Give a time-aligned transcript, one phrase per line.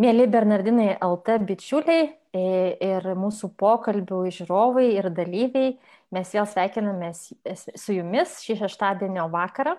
[0.00, 2.44] Mėly Bernardinai LT bičiuliai e,
[2.80, 5.74] ir mūsų pokalbių žiūrovai ir dalyviai,
[6.16, 9.74] mes vėl sveikiname su jumis šį šeštadienio vakarą,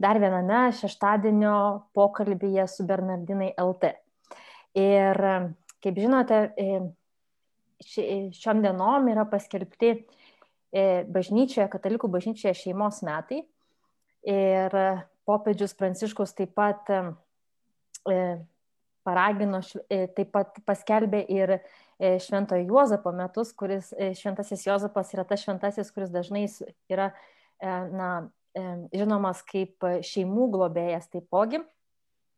[0.00, 1.52] dar viename šeštadienio
[1.96, 3.92] pokalbėje su Bernardinai LT.
[4.80, 5.20] Ir
[5.84, 6.80] kaip žinote, e,
[8.40, 13.44] šiom dienom yra paskelbti e, bažnyčioje, katalikų bažnyčioje šeimos metai.
[14.26, 14.80] Ir
[15.28, 16.88] popiežius Pranciškus taip pat
[19.06, 19.60] paragino,
[19.90, 21.60] e, taip pat paskelbė ir e,
[22.22, 26.46] šventojo Juozapo metus, kuris e, šventasis Juozapas yra tas šventasis, kuris dažnai
[26.92, 27.12] yra
[27.62, 28.10] na,
[28.92, 31.62] žinomas kaip šeimų globėjas taipogi.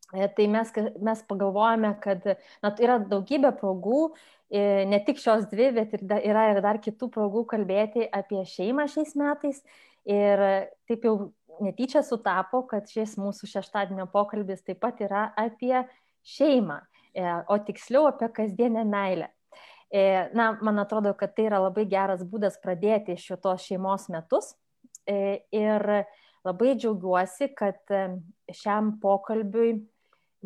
[0.09, 0.71] Tai mes,
[1.05, 2.23] mes pagalvojame, kad
[2.63, 4.05] na, yra daugybė progų,
[4.89, 8.87] ne tik šios dvi, bet ir da, yra ir dar kitų progų kalbėti apie šeimą
[8.95, 9.61] šiais metais.
[10.09, 10.45] Ir
[10.89, 11.17] taip jau
[11.61, 15.83] netyčia sutapo, kad šis mūsų šeštadienio pokalbis taip pat yra apie
[16.29, 16.79] šeimą,
[17.15, 19.29] e, o tiksliau apie kasdienę meilę.
[19.91, 24.53] E, na, man atrodo, kad tai yra labai geras būdas pradėti šitos šeimos metus.
[25.09, 25.85] E, ir
[26.45, 27.81] labai džiaugiuosi, kad
[28.55, 29.79] šiam pokalbiui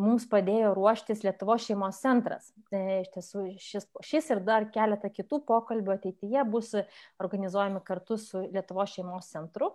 [0.01, 2.48] mums padėjo ruoštis Lietuvo šeimos centras.
[2.73, 6.73] Iš tiesų, šis, šis ir dar keletą kitų pokalbių ateityje bus
[7.20, 9.75] organizuojami kartu su Lietuvo šeimos centru.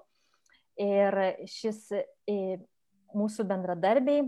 [0.82, 1.16] Ir
[1.50, 1.86] šis
[3.18, 4.26] mūsų bendradarbiai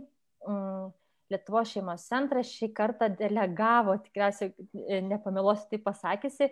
[1.29, 4.53] Lietuvos šeimos centras šį kartą delegavo, tikriausiai
[4.87, 6.49] e, nepameluosiu tai pasakysi,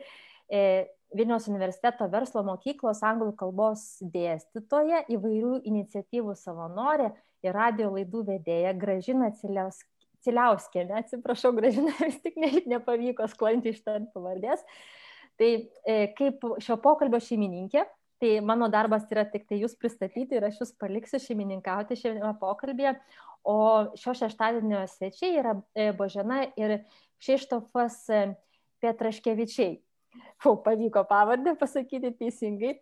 [0.49, 0.61] e,
[1.15, 3.83] Vilniaus universiteto verslo mokyklos anglų kalbos
[4.13, 7.13] dėstytoja, įvairių iniciatyvų savanorė
[7.45, 10.97] ir radio laidų vedėja Gražina Ciliauskienė.
[10.99, 14.65] Atsiprašau, Gražina, vis tik ne, nepavyko sklandžiai ištarti pavardės.
[15.39, 17.85] Tai e, kaip šio pokalbio šeimininkė,
[18.17, 22.95] Tai mano darbas yra tik tai jūs pristatyti ir aš jūs paliksiu šeimininkauti šiame pokalbėje,
[23.47, 26.81] O šio šeštadienio svečiai yra e, Božena ir
[27.21, 28.23] Kšištofas e,
[28.83, 29.77] Petraškevičiai.
[30.43, 32.73] Fau, pavyko pavardę pasakyti teisingai.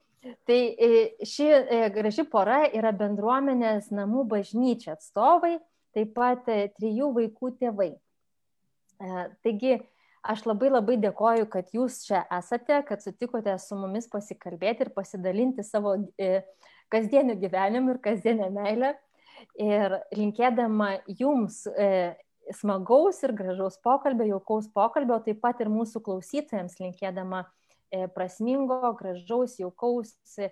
[0.49, 0.89] Tai e,
[1.21, 1.51] ši
[1.93, 5.59] graži pora yra bendruomenės namų bažnyčia atstovai,
[5.93, 7.91] taip pat trijų vaikų tėvai.
[9.45, 9.77] Taigi,
[10.31, 15.65] aš labai labai dėkoju, kad jūs čia esate, kad sutikote su mumis pasikalbėti ir pasidalinti
[15.65, 15.95] savo
[16.93, 18.93] kasdieniu gyvenimu ir kasdienę meilę
[19.59, 22.15] ir linkėdama jums e,
[22.55, 29.57] smagaus ir gražaus pokalbio, jaukaus pokalbio, taip pat ir mūsų klausytojams linkėdama e, prasmingo, gražaus,
[29.61, 30.51] jaukaus e,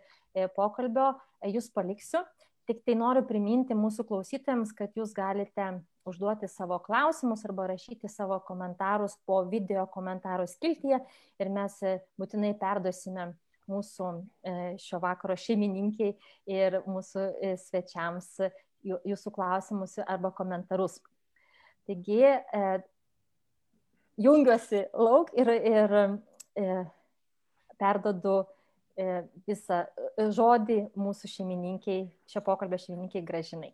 [0.55, 1.13] pokalbio,
[1.45, 2.23] jūs paliksiu.
[2.63, 8.39] Tik tai noriu priminti mūsų klausytojams, kad jūs galite užduoti savo klausimus arba rašyti savo
[8.47, 10.99] komentarus po video komentarų skiltyje
[11.39, 11.79] ir mes
[12.19, 13.31] būtinai perduosime
[13.71, 14.09] mūsų
[14.83, 16.13] šio vakaro šeimininkiai
[16.51, 17.29] ir mūsų
[17.63, 18.35] svečiams
[18.83, 20.99] jūsų klausimus arba komentarus.
[21.87, 22.81] Taigi, e,
[24.23, 26.67] jungiuosi lauk ir, ir e,
[27.79, 28.43] perdodu
[28.95, 29.83] e, visą
[30.37, 33.73] žodį mūsų šeimininkiai, šio pokalbio šeimininkiai gražinai.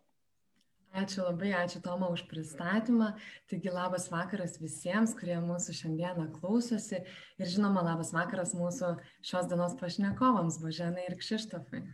[0.90, 3.12] Ačiū labai, ačiū Toma už pristatymą.
[3.46, 7.04] Taigi labas vakaras visiems, kurie mūsų šiandieną klausosi.
[7.38, 11.84] Ir žinoma, labas vakaras mūsų šios dienos pašnekovams, Boženai ir Kšištofai.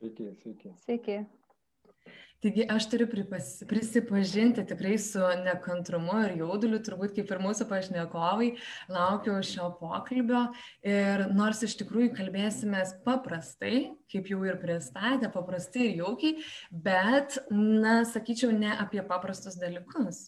[0.00, 0.74] Sveiki, sveiki.
[0.82, 1.20] Sveiki.
[2.44, 8.50] Taigi aš turiu pripas, prisipažinti tikrai su nekantrumu ir jauduliu, turbūt kaip ir mūsų pašnekovai,
[8.92, 10.42] laukiu šio pokalbio.
[10.84, 13.80] Ir nors iš tikrųjų kalbėsime paprastai,
[14.12, 16.36] kaip jau ir pristatė, paprastai ir jaukiai,
[16.68, 20.26] bet, na, sakyčiau, ne apie paprastus dalykus.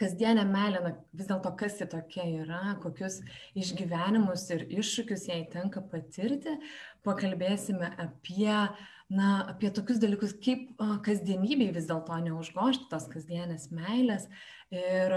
[0.00, 3.20] Kasdienė meilė, na, vis dėlto kas ji tokia yra, kokius
[3.58, 6.56] išgyvenimus ir iššūkius jai tenka patirti,
[7.04, 10.74] pakalbėsime apie uh, na apie tokius dalykus kaip
[11.06, 14.28] kasdienybėj vis dėlto neužgožti tos kasdienės meilės
[14.74, 15.16] ir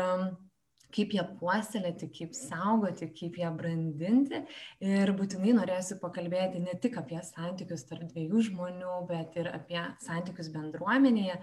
[0.95, 4.41] kaip ją puoselėti, kaip saugoti, kaip ją brandinti.
[4.83, 10.51] Ir būtinai norėsiu pakalbėti ne tik apie santykius tarp dviejų žmonių, bet ir apie santykius
[10.53, 11.37] bendruomenėje,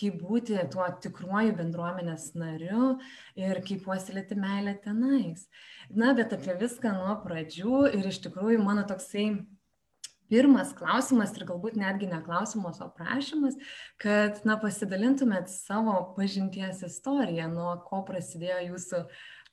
[0.00, 2.94] kaip būti tuo tikruoju bendruomenės nariu
[3.40, 5.48] ir kaip puoselėti meilę tenais.
[5.92, 9.28] Na, bet apie viską nuo pradžių ir iš tikrųjų mano toksai
[10.32, 13.56] pirmas klausimas ir galbūt netgi ne klausimas, o prašymas,
[14.00, 19.04] kad na, pasidalintumėt savo pažinties istoriją, nuo ko prasidėjo jūsų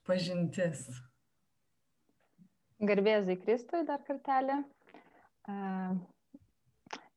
[0.08, 0.88] pažintis.
[2.82, 4.62] Garbėzai Kristui dar kartelį.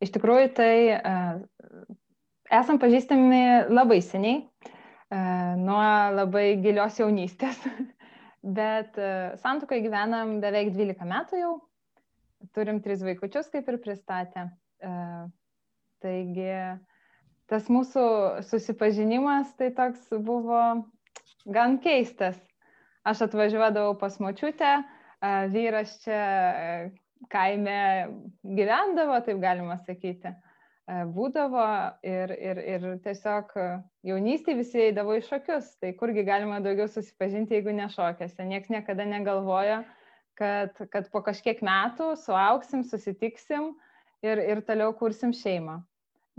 [0.04, 0.74] Iš tikrųjų, tai
[2.52, 4.42] esam pažįstami labai seniai,
[5.60, 5.84] nuo
[6.18, 7.62] labai gilios jaunystės,
[8.58, 8.98] bet
[9.40, 11.54] santukoje gyvenam beveik 12 metų jau
[12.56, 14.48] turim tris vaikučius, kaip ir pristatė.
[14.84, 14.94] E,
[16.04, 16.50] taigi,
[17.50, 18.04] tas mūsų
[18.48, 20.60] susipažinimas tai toks buvo
[21.44, 22.36] gan keistas.
[23.04, 24.78] Aš atvažiuodavau pas močiutę,
[25.52, 26.20] vyras čia
[27.32, 27.80] kaime
[28.44, 30.32] gyvendavo, taip galima sakyti,
[30.88, 31.66] būdavo
[32.04, 33.52] ir, ir, ir tiesiog
[34.04, 38.44] jaunystėje visi eidavo į šokius, tai kurgi galima daugiau susipažinti, jeigu nešokiuose.
[38.48, 39.82] Niekas niekada negalvoja,
[40.38, 43.72] kad, kad po kažkiek metų suauksim, susitiksim
[44.24, 45.80] ir, ir toliau kursim šeimą.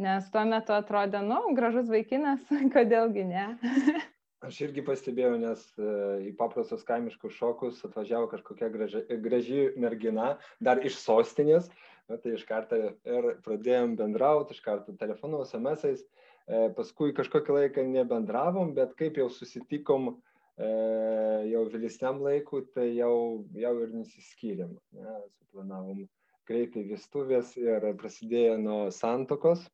[0.01, 2.44] Nes tuo metu atrodė, nu, gražus vaikinas,
[2.75, 3.47] kodėlgi ne.
[4.45, 5.92] Aš irgi pastebėjau, nes e,
[6.27, 11.71] į paprastus kaimiškus šokus atvažiavo kažkokia graži, graži mergina, dar iš sostinės,
[12.12, 17.88] na, tai iš karto ir pradėjom bendrauti, iš karto telefonu, SMS-ais, e, paskui kažkokį laiką
[17.89, 20.18] nebendravom, bet kaip jau susitikom
[20.56, 26.06] jau vėlesniam laikui, tai jau, jau ir nesiskyrėm, ne, suplanavom
[26.48, 29.66] greitai vestuvės ir prasidėjo nuo santokos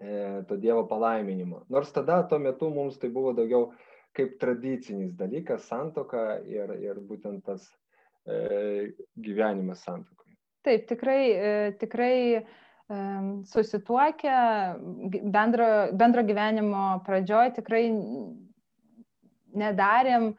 [0.00, 1.62] E, to Dievo palaiminimo.
[1.68, 3.70] Nors tada tuo metu mums tai buvo daugiau
[4.16, 7.64] kaip tradicinis dalykas, santoka ir, ir būtent tas
[8.28, 10.36] e, gyvenimas santokoje.
[10.68, 12.42] Taip, tikrai, e, tikrai e,
[13.48, 14.36] susituokę
[15.32, 17.86] bendro, bendro gyvenimo pradžioj tikrai
[19.58, 20.30] nedarėm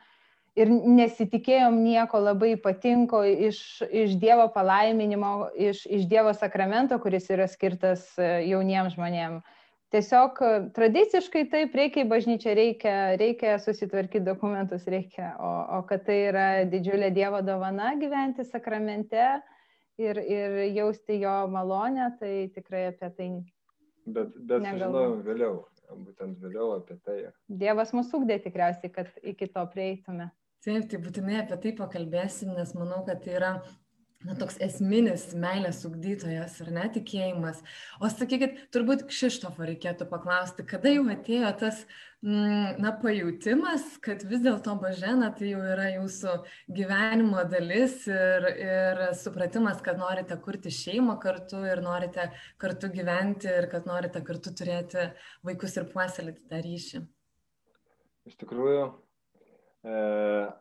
[0.58, 7.46] ir nesitikėjom nieko labai ypatingo iš, iš Dievo palaiminimo, iš, iš Dievo sakramento, kuris yra
[7.50, 9.58] skirtas e, jauniems žmonėms.
[9.94, 16.04] Tiesiog e, tradiciškai taip reikia į bažnyčią, reikia, reikia susitvarkyti dokumentus, reikia, o, o kad
[16.10, 19.30] tai yra didžiulė Dievo dovana gyventi sakramente
[20.02, 23.30] ir, ir jausti jo malonę, tai tikrai apie tai.
[24.08, 25.56] Bet, bet sužinojom vėliau,
[25.96, 27.18] būtent vėliau apie tai.
[27.48, 30.30] Dievas mūsų ugdė tikriausiai, kad iki to prieitume.
[30.66, 33.52] Taip, tai būtinai apie tai pakalbėsim, nes manau, kad tai yra
[34.26, 37.62] na, toks esminis meilės ugdytojas ar netikėjimas.
[38.02, 41.84] O sakykit, turbūt Kšištofo reikėtų paklausti, kada jau atėjo tas,
[42.26, 46.36] mm, na, pajūtimas, kad vis dėlto Bažena tai jau yra jūsų
[46.80, 52.32] gyvenimo dalis ir, ir supratimas, kad norite kurti šeimą kartu ir norite
[52.62, 55.12] kartu gyventi ir kad norite kartu turėti
[55.46, 57.04] vaikus ir puoselėti tą ryšį.
[58.28, 58.88] Iš tikrųjų,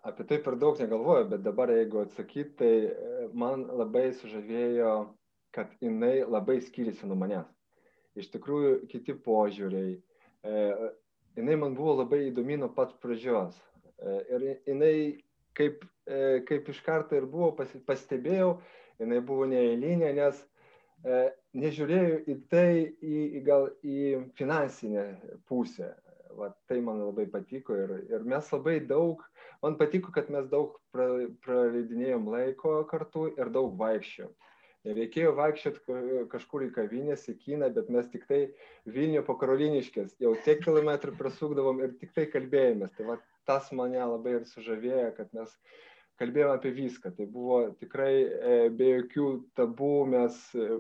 [0.03, 4.93] apie tai per daug negalvoju, bet dabar jeigu atsakyti, tai e, man labai sužavėjo,
[5.57, 7.49] kad jinai labai skiriasi nuo manęs.
[8.17, 9.97] Iš tikrųjų, kiti požiūriai.
[10.47, 10.65] E,
[11.39, 13.57] jinai man buvo labai įdomi nuo pat pradžios.
[14.05, 15.23] Ir jinai,
[15.57, 15.87] kaip,
[16.49, 17.55] kaip iš karto ir buvo,
[17.89, 18.59] pastebėjau,
[19.01, 20.43] jinai buvo neįlinė, nes
[21.57, 22.69] nežiūrėjau į tai,
[23.01, 24.03] į, į gal į
[24.37, 25.07] finansinę
[25.49, 25.95] pusę
[26.39, 29.23] va, tai man labai patiko ir, ir mes labai daug,
[29.65, 31.07] man patiko, kad mes daug pra,
[31.47, 34.35] praleidinėjom laiko kartu ir daug vaikščiojom.
[34.87, 35.97] Nereikėjo vaikščioti
[36.31, 38.45] kažkur į kavinės, į kiną, bet mes tik tai
[38.87, 42.93] Vilnių po Karoliniškės jau tiek kilometrų prasukdavom ir tik tai kalbėjomės.
[42.95, 43.17] Tai va,
[43.51, 45.57] tas mane labai ir sužavėjo, kad mes
[46.23, 47.17] kalbėjome apie viską.
[47.17, 49.27] Tai buvo tikrai e, be jokių
[49.59, 50.79] tabų, mes e,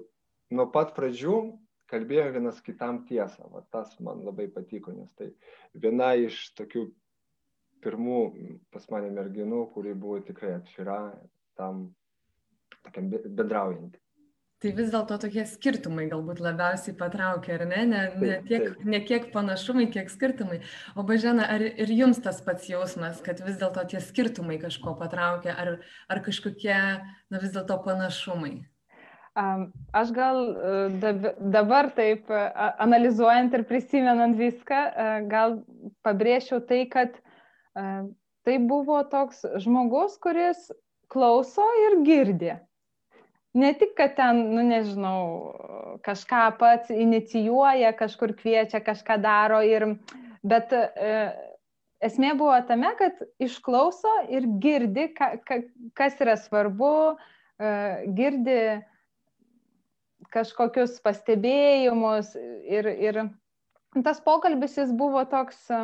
[0.54, 1.40] nuo pat pradžių
[1.90, 3.50] kalbėjo vienas kitam tiesą.
[3.52, 5.32] Va, tas man labai patiko, nes tai
[5.74, 6.86] viena iš tokių
[7.84, 8.22] pirmų
[8.74, 10.98] pas mane merginų, kuri buvo tikrai atvira
[11.58, 11.88] tam
[12.82, 14.00] tokiam bendraujantį.
[14.56, 17.80] Tai vis dėlto tokie skirtumai galbūt labiausiai patraukia, ar ne?
[17.90, 20.62] Ne, ne, tiek, ne kiek panašumai, kiek skirtumai.
[20.96, 25.52] O Bažena, ar ir jums tas pats jausmas, kad vis dėlto tie skirtumai kažko patraukia,
[25.60, 25.74] ar,
[26.08, 26.78] ar kažkokie,
[27.28, 28.54] na vis dėlto panašumai?
[29.92, 31.12] Aš gal e,
[31.52, 32.44] dabar taip e,
[32.80, 35.58] analizuojant ir prisimenant viską, e, gal
[36.06, 37.18] pabrėžčiau tai, kad
[38.46, 40.70] tai buvo toks žmogus, kuris
[41.12, 42.54] klauso ir girdi.
[43.56, 45.20] Ne tik, kad ten, nu nežinau,
[46.06, 49.98] kažką pats inicijuoja, kažkur kviečia, kažką daro, ir,
[50.40, 50.72] bet
[52.00, 55.60] esmė buvo tame, kad išklauso ir girdi, ka, ka,
[56.00, 56.94] kas yra svarbu,
[58.16, 58.60] girdi
[60.34, 63.20] kažkokius pastebėjimus ir, ir
[64.04, 65.80] tas pokalbis jis buvo toks e,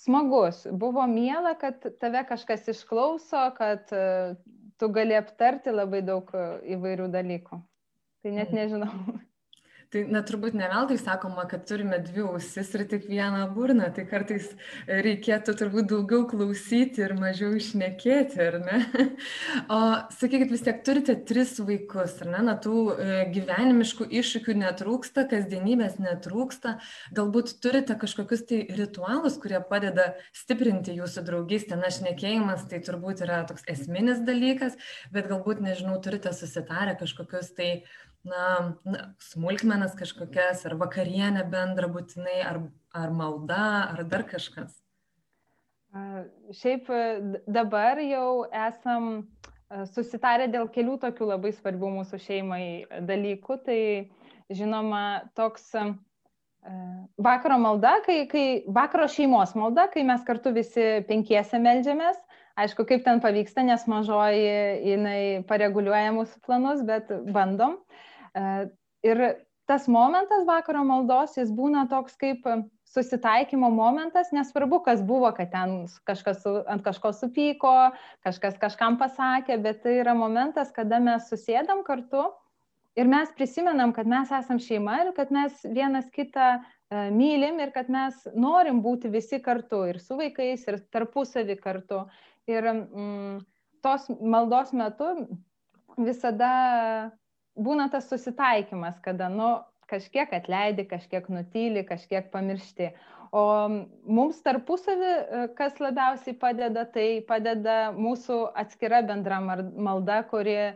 [0.00, 0.66] smagus.
[0.72, 4.04] Buvo miela, kad tave kažkas išklauso, kad e,
[4.80, 7.60] tu gali aptarti labai daug e, įvairių dalykų.
[8.20, 8.60] Tai net mm.
[8.60, 9.18] nežinau.
[9.90, 14.04] Tai na, turbūt ne veltui sakoma, kad turime dvi ausis ir tik vieną burną, tai
[14.06, 14.44] kartais
[14.86, 18.78] reikėtų turbūt daugiau klausyti ir mažiau išnekėti, ar ne?
[19.74, 19.80] O
[20.14, 22.42] sakykit, vis tiek turite tris vaikus, ar ne?
[22.46, 26.76] Na, tų e, gyvenimiškų iššūkių netrūksta, kasdienybės netrūksta,
[27.18, 31.80] galbūt turite kažkokius tai ritualus, kurie padeda stiprinti jūsų draugystę.
[31.82, 34.78] Na, šnekėjimas tai turbūt yra toks esminis dalykas,
[35.10, 37.70] bet galbūt, nežinau, turite susitarę kažkokius tai
[38.26, 38.44] na,
[38.84, 39.00] na
[39.30, 42.62] smulkmenas kažkokias, ar vakarienę bendrą būtinai, ar,
[42.96, 44.74] ar malda, ar dar kažkas?
[46.54, 46.86] Šiaip
[47.50, 49.26] dabar jau esam
[49.94, 52.64] susitarę dėl kelių tokių labai svarbių mūsų šeimai
[53.06, 53.56] dalykų.
[53.66, 53.80] Tai
[54.54, 55.02] žinoma,
[55.38, 55.72] toks
[57.18, 62.18] vakaro malda, kai, kai vakaro šeimos malda, kai mes kartu visi penkiese melžiamės.
[62.60, 67.78] Aišku, kaip ten pavyksta, nes mažoji jinai pareguliuoja mūsų planus, bet bandom.
[69.06, 69.22] Ir
[69.70, 72.46] tas momentas vakaro maldos, jis būna toks kaip
[72.90, 77.92] susitaikymo momentas, nesvarbu, kas buvo, kad ten kažkas ant kažko supyko,
[78.26, 82.26] kažkas kažkam pasakė, bet tai yra momentas, kada mes susėdam kartu
[82.98, 87.70] ir mes prisimenam, kad mes esam šeima ir kad mes vienas kitą uh, mylim ir
[87.72, 92.04] kad mes norim būti visi kartu ir su vaikais, ir tarpusavį kartu.
[92.50, 93.40] Ir mm,
[93.82, 95.12] tos maldos metu
[95.98, 97.12] visada
[97.58, 99.52] būna tas susitaikymas, kada, nu,
[99.90, 102.92] kažkiek atleidi, kažkiek nutyli, kažkiek pamiršti.
[103.30, 103.42] O
[104.10, 110.72] mums tarpusavį, e, kas labiausiai padeda, tai padeda mūsų atskira bendra malda, kuri e,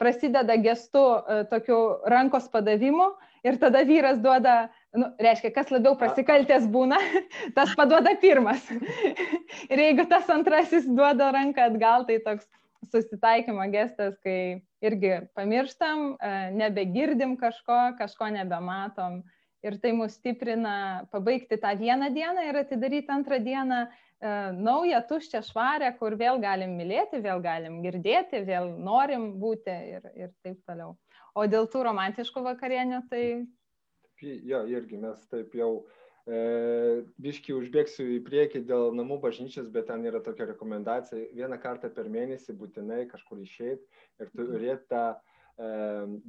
[0.00, 1.78] prasideda gestu e, tokiu
[2.10, 3.12] rankos padavimu
[3.46, 4.56] ir tada vyras duoda,
[4.96, 6.98] nu, reiškia, kas labiau prasikaltęs būna,
[7.56, 8.66] tas paduoda pirmas.
[9.70, 12.48] ir jeigu tas antrasis duoda ranką atgal, tai toks
[12.88, 19.20] susitaikymo gestas, kai irgi pamirštam, e, nebegirdim kažko, kažko nebematom.
[19.60, 23.90] Ir tai mus stiprina pabaigti tą vieną dieną ir atidaryti antrą dieną e,
[24.56, 30.32] naują, tuščią, švarę, kur vėl galim mylėti, vėl galim girdėti, vėl norim būti ir, ir
[30.40, 30.96] taip toliau.
[31.36, 33.24] O dėl tų romantiškų vakarienių, tai...
[34.20, 35.99] Jo, irgi mes taip jau uh,
[36.30, 42.06] biški užbėgsiu į priekį dėl namų bažnyčios, bet ten yra tokia rekomendacija, vieną kartą per
[42.12, 43.82] mėnesį būtinai kažkur išeiti
[44.20, 44.46] ir Mhm.
[44.52, 45.04] turėti tą
[45.60, 45.70] e,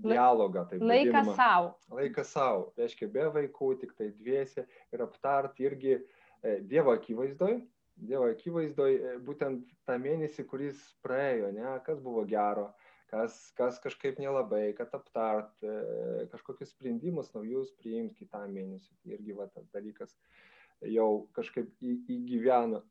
[0.03, 0.65] dialogą.
[0.69, 1.75] Taip, Laiką savo.
[1.91, 7.61] Laiką savo, reiškia be vaikų, tik tai dviesi ir aptart irgi e, Dievo akivaizdoj,
[7.95, 12.71] Dievo akivaizdoj e, būtent tą mėnesį, kuris praėjo, ne, kas buvo gero,
[13.11, 18.95] kas, kas kažkaip nelabai, kad aptart, e, kažkokius sprendimus naujus priimt kitam mėnesiui.
[19.03, 20.15] Tai irgi va tas dalykas
[20.89, 22.81] jau kažkaip į, įgyveno,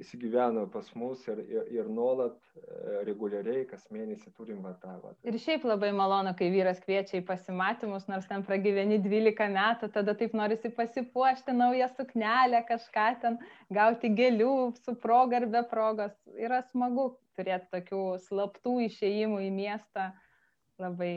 [0.00, 2.62] įsigyveno pas mus ir, ir, ir nuolat e,
[3.08, 4.94] reguliariai kas mėnesį turim va tą.
[5.02, 5.12] Va.
[5.28, 10.16] Ir šiaip labai malonu, kai vyras kviečia į pasimatymus, nors ten pragyveni 12 metų, tada
[10.18, 13.38] taip norisi pasipuošti naują suknelę, kažką ten
[13.72, 16.16] gauti gėlių su proga ar be progos.
[16.40, 20.10] Yra smagu turėti tokių slaptų išėjimų į miestą,
[20.80, 21.14] labai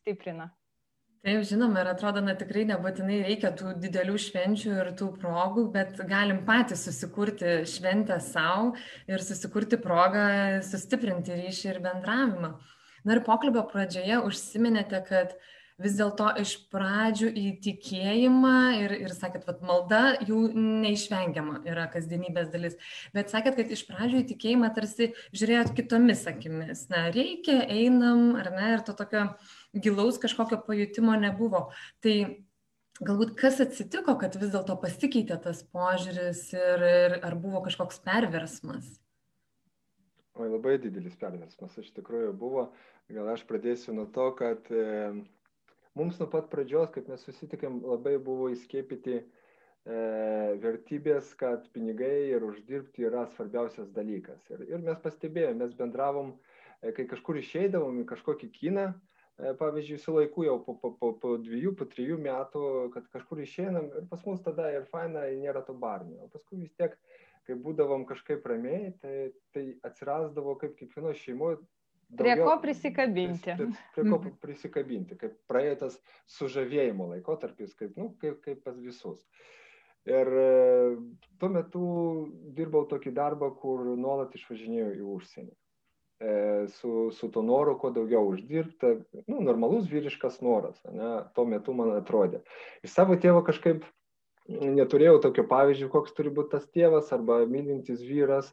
[0.00, 0.50] stiprina.
[1.24, 5.96] Taip, žinoma, ir atrodo, na tikrai nebūtinai reikia tų didelių švenčių ir tų progų, bet
[6.04, 8.74] galim patys susikurti šventę savo
[9.08, 10.26] ir susikurti progą
[10.68, 12.52] sustiprinti ryšį ir bendravimą.
[13.08, 15.32] Na ir pokalbio pradžioje užsiminėte, kad
[15.80, 22.52] vis dėlto iš pradžių į tikėjimą ir, ir sakėt, kad malda jų neišvengiama yra kasdienybės
[22.52, 22.76] dalis,
[23.16, 26.86] bet sakėt, kad iš pradžių į tikėjimą tarsi žiūrėjot kitomis akimis.
[26.92, 29.30] Na, reikia, einam, ar ne, ir to tokio
[29.74, 31.68] gilaus kažkokio pajutimo nebuvo.
[32.04, 32.16] Tai
[33.02, 38.96] galbūt kas atsitiko, kad vis dėlto pasikeitė tas požiūris ir, ir ar buvo kažkoks perversmas?
[40.34, 42.68] Oi, labai didelis perversmas iš tikrųjų buvo.
[43.10, 45.12] Gal aš pradėsiu nuo to, kad e,
[45.98, 49.24] mums nuo pat pradžios, kaip mes susitikėm, labai buvo įskiepyti e,
[50.62, 54.40] vertybės, kad pinigai ir uždirbti yra svarbiausias dalykas.
[54.50, 56.32] Ir, ir mes pastebėjome, mes bendravom,
[56.80, 59.13] e, kai kažkur išeidavom į kažkokį kiną, e,
[59.58, 62.64] pavyzdžiui, su laiku jau po, po, po, po dviejų, po trijų metų,
[62.94, 66.26] kad kažkur išeinam ir pas mus tada ir faina, nėra to barnio.
[66.26, 66.94] O paskui vis tiek,
[67.44, 71.62] kai būdavom kažkaip ramiai, tai, tai atsirasdavo kaip kiekvienoje šeimoje
[72.16, 73.54] Prie ko prisikabinti.
[73.56, 75.96] Prie, prie ko prisikabinti, kaip praėjo tas
[76.36, 79.24] sužavėjimo laikotarpis, kaip, nu, kaip, kaip pas visus.
[80.06, 80.48] Ir e,
[81.40, 81.84] tuo metu
[82.56, 85.54] dirbau tokį darbą, kur nuolat išvažinėjau į užsienį.
[86.20, 88.92] E, su, su to noru, kuo daugiau uždirbti,
[89.26, 92.38] nu, normalus vyriškas noras, ne, tuo metu man atrodė.
[92.86, 93.82] Iš savo tėvo kažkaip
[94.48, 98.52] neturėjau tokio pavyzdžio, koks turi būti tas tėvas arba mylintis vyras.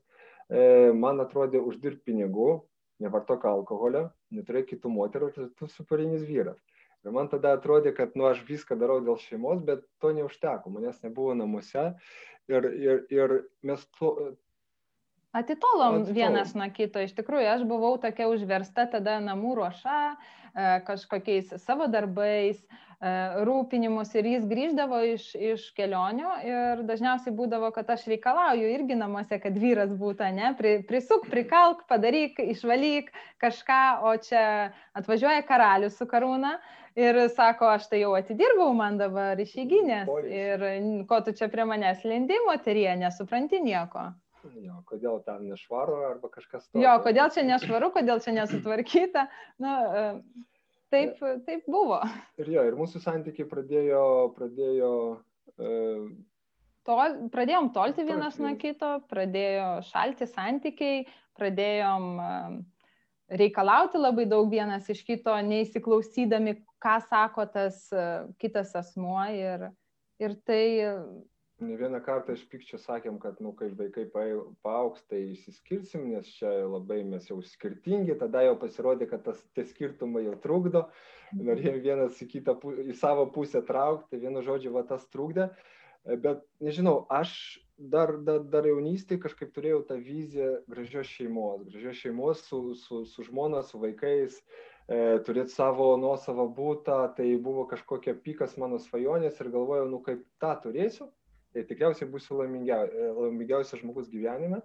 [0.49, 2.49] E, man atrodė uždirbti pinigų,
[3.03, 6.57] nevartok alkoholio, neturėk kitų moterų, tu superinis vyras.
[7.05, 11.01] Ir man tada atrodė, kad nu, aš viską darau dėl šeimos, bet to neužteko, manęs
[11.05, 11.91] nebuvo namuose.
[12.49, 13.33] Ir, ir, ir
[13.65, 14.33] mes to,
[15.31, 16.13] Atitolom Atitolom.
[16.13, 16.99] vienas nuo kito.
[16.99, 23.11] Iš tikrųjų, aš buvau tokia užversta tada namų ruoša, e, kažkokiais savo darbais, e,
[23.47, 29.39] rūpinimus ir jis grįždavo iš, iš kelionių ir dažniausiai būdavo, kad aš reikalauju irgi namuose,
[29.39, 34.43] kad vyras būtų, ne, Pri, prisuk, prikalk, padaryk, išvalyk kažką, o čia
[34.99, 36.57] atvažiuoja karalius su karūna
[36.99, 40.67] ir sako, aš tai jau atidirbau, man dabar išeiginės ir
[41.07, 44.11] ko tu čia prie manęs lendi, moterie, nesupranti nieko.
[44.61, 46.81] Jo, kodėl ten nešvaru arba kažkas tokio.
[46.83, 49.27] Jo, kodėl čia nešvaru, kodėl čia nesutvarkyta.
[49.61, 50.03] Na, e,
[50.93, 52.01] taip, taip buvo.
[52.41, 54.03] Ir jo, ir mūsų santykiai pradėjo,
[54.37, 54.91] pradėjo
[55.57, 56.11] uh,
[56.81, 61.03] Tol, pradėjom tolti vienas nuo kito, pradėjo šalti santykiai,
[61.37, 62.55] pradėjom uh,
[63.31, 67.85] reikalauti labai daug vienas iš kito, neįsiklausydami, ką sako tas
[68.41, 69.21] kitas asmuo.
[69.31, 69.69] Ir,
[70.21, 70.63] ir tai
[71.61, 74.05] ne vieną kartą iš pykčio sakėm, kad, nu, kai vaikai
[74.65, 79.65] paauks, tai išsiskirsim, nes čia labai mes jau skirtingi, tada jau pasirodė, kad tas, tie
[79.69, 80.87] skirtumai jau trukdo,
[81.37, 85.51] norėjom vienas į kitą, į savo pusę traukti, tai vienu žodžiu, va tas trukdė,
[86.25, 87.35] bet nežinau, aš
[87.77, 93.25] dar, dar, dar jaunystėje kažkaip turėjau tą viziją gražios šeimos, gražios šeimos su, su, su
[93.29, 94.41] žmona, su vaikais,
[94.89, 100.25] e, turėti savo nuosavą būtą, tai buvo kažkokia pikas mano svajonės ir galvojau, nu kaip
[100.41, 101.09] tą turėsiu,
[101.53, 104.61] tai tikriausiai būsiu laimingiausias žmogus gyvenime.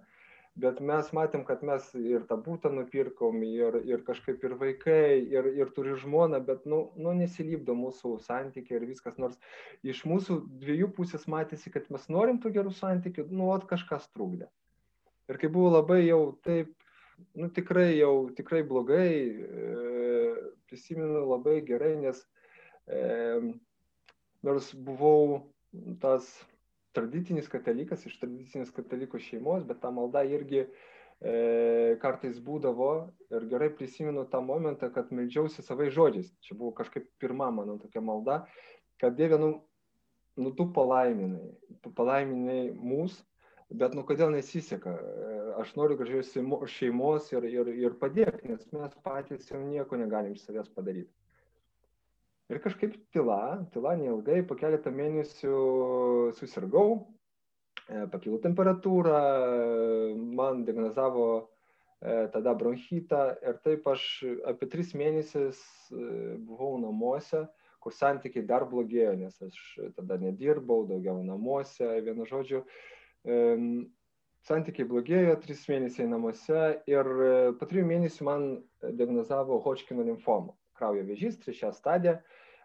[0.57, 5.51] Bet mes matėm, kad mes ir tą būtą nupirkom, ir, ir kažkaip ir vaikai, ir,
[5.53, 9.19] ir turi žmoną, bet, nu, nu, nesilipdo mūsų santykiai ir viskas.
[9.21, 9.37] Nors
[9.85, 14.49] iš mūsų dviejų pusės matėsi, kad mes norim tų gerų santykių, nu, at kažkas trukdė.
[15.29, 16.73] Ir kai buvo labai jau taip,
[17.37, 20.35] nu, tikrai jau tikrai blogai, e,
[20.71, 22.25] prisimenu labai gerai, nes
[22.89, 23.53] e,
[24.41, 25.43] nors buvau
[26.01, 26.25] tas
[26.97, 32.91] tradicinis katalikas, iš tradicinės katalikų šeimos, bet ta malda irgi e, kartais būdavo
[33.33, 36.33] ir gerai prisimenu tą momentą, kad meldžiausi savai žodžiais.
[36.45, 38.41] Čia buvo kažkaip pirma mano tokia malda,
[39.01, 39.53] kad Dieve, nu,
[40.37, 41.53] nu tu palaiminai,
[41.85, 43.23] tu palaiminai mūsų,
[43.77, 44.95] bet nu kodėl nesiseka.
[45.61, 46.33] Aš noriu gražios
[46.73, 51.16] šeimos ir, ir, ir padėti, nes mes patys jau nieko negalim iš savęs padaryti.
[52.47, 55.55] Ir kažkaip tyla, tyla neilgai, po keletą mėnesių
[56.37, 56.91] susirgau,
[57.91, 59.17] e, pakilo temperatūra,
[60.15, 64.05] man diagnozavo e, tada bronchitą ir taip aš
[64.47, 65.59] apie tris mėnesius
[65.91, 67.41] e, buvau namuose,
[67.83, 69.59] kur santykiai dar blogėjo, nes aš
[69.97, 72.63] tada nedirbau, daugiau namuose, vienu žodžiu.
[74.47, 77.11] Santykiai blogėjo, tris mėnesiai namuose ir
[77.59, 78.47] po trijų mėnesių man
[78.87, 82.19] diagnozavo Hodgkino limfomą kraujo vėžys, trečia stadija.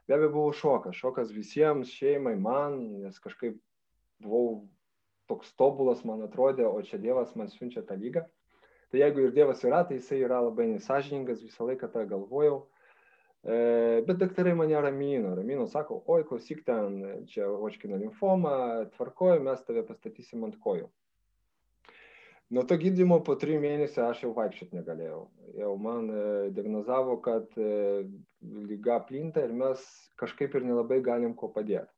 [0.09, 3.59] Be abejo, buvo šokas, šokas visiems, šeimai, man, nes kažkaip
[4.22, 4.64] buvau
[5.31, 8.25] toks tobulas, man atrodė, o čia Dievas man siunčia tą lygą.
[8.92, 12.59] Tai jeigu ir Dievas yra, tai jisai yra labai nesažiningas, visą laiką tą galvojau.
[13.42, 16.98] E, bet daktarai mane ramino, ramino, sako, oi, klausyk ten,
[17.31, 20.90] čia Očkino limfoma, tvarkoju, mes tave pastatysim ant kojų.
[22.53, 25.23] Nuo to gydymo po trijų mėnesių aš jau vaikščioti negalėjau.
[25.57, 28.03] Jau man e, diagnozavo, kad e,
[28.69, 29.81] lyga plinta ir mes
[30.21, 31.88] kažkaip ir nelabai galim ko padėti.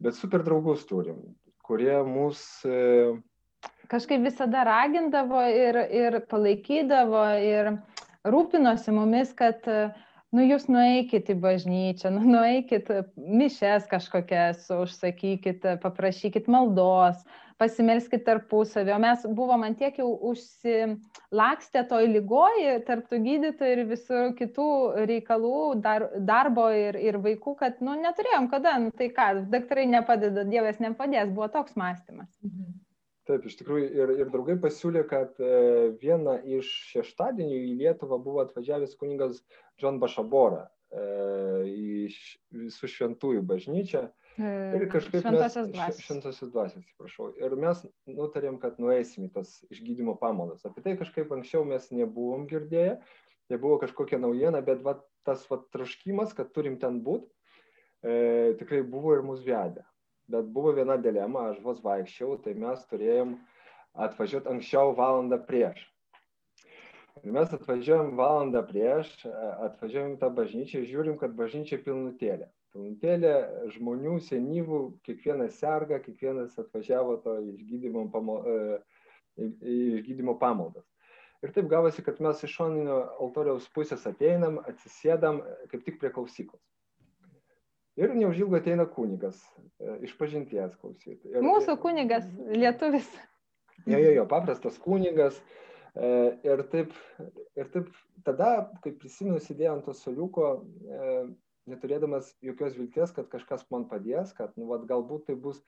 [0.00, 1.18] Bet super draugus turim,
[1.68, 2.40] kurie mus...
[2.64, 3.12] E...
[3.92, 7.74] Kažkaip visada ragindavo ir, ir palaikydavo ir
[8.24, 9.68] rūpinosi mumis, kad
[10.36, 17.22] nu jūs nueikit į bažnyčią, nu nueikit mišes kažkokias, užsakykit, paprašykit maldos,
[17.60, 18.96] pasimelskit tarpusavio.
[19.02, 24.68] Mes buvom ant tiek jau užsilakstę toj lygoji, tarptų gydytojų ir visų kitų
[25.10, 30.46] reikalų, dar, darbo ir, ir vaikų, kad nu, neturėjom kada, nu, tai ką, daktarai nepadeda,
[30.48, 32.30] Dievas nepadės, buvo toks mąstymas.
[32.46, 32.79] Mhm.
[33.28, 35.50] Taip, iš tikrųjų, ir, ir draugai pasiūlė, kad e,
[36.00, 39.42] vieną iš šeštadienių į Lietuvą buvo atvažiavęs kuningas
[39.80, 41.02] John Bašabora e,
[41.68, 42.06] į
[42.62, 44.06] visų šventųjų bažnyčią.
[44.40, 46.04] Ir kažkaip šventosios dvasios.
[46.06, 47.28] Šventosios dvasios, atsiprašau.
[47.42, 50.64] Ir mes nutarėm, kad nueisim į tas išgydymo pamaldas.
[50.64, 52.96] Apie tai kažkaip anksčiau mes nebuvom girdėję,
[53.50, 54.96] tai buvo kažkokia naujiena, bet va,
[55.28, 57.28] tas va, traškimas, kad turim ten būti,
[58.00, 59.84] e, tikrai buvo ir mus vedė.
[60.30, 63.34] Bet buvo viena dilema, aš vos vaikščiau, tai mes turėjom
[64.06, 65.82] atvažiuoti anksčiau valandą prieš.
[67.24, 69.10] Ir mes atvažiuojam valandą prieš,
[69.66, 73.34] atvažiuojam tą bažnyčią, žiūrim, kad bažnyčia pilnutėlė pilnutėlė
[73.74, 78.80] žmonių, senyvų, kiekvienas serga, kiekvienas atvažiavo to išgydymo, pamal, e,
[79.98, 80.86] išgydymo pamaldas.
[81.40, 85.40] Ir taip gavosi, kad mes iš šoninio altoriaus pusės ateinam, atsisėdam
[85.72, 86.60] kaip tik prie klausyklos.
[88.00, 89.40] Ir neužilgo ateina kunigas,
[89.76, 91.28] e, iš pažinties klausyti.
[91.28, 93.08] Ir, Mūsų kunigas, lietuvis.
[93.84, 95.36] Jo, jo, jo, paprastas kunigas.
[95.98, 96.08] E,
[96.46, 96.94] ir taip,
[97.58, 97.90] ir taip
[98.24, 100.50] tada, kai prisimenu, sėdėjau ant to soliuko,
[100.86, 101.22] e,
[101.70, 105.60] neturėdamas jokios vilties, kad kažkas man padės, kad, nu, vat, galbūt tai bus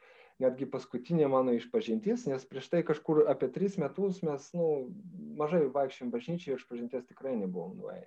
[0.43, 4.71] netgi paskutinė mano išpažintis, nes prieš tai kažkur apie tris metus mes, nu,
[5.39, 8.07] mažai vaikščiam bažnyčiai ir išpažinties tikrai nebuvom nuėję.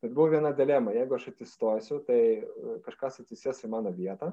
[0.00, 4.32] Bet buvo viena dilema, jeigu aš atsistosiu, tai e, kažkas atsisės į mano vietą.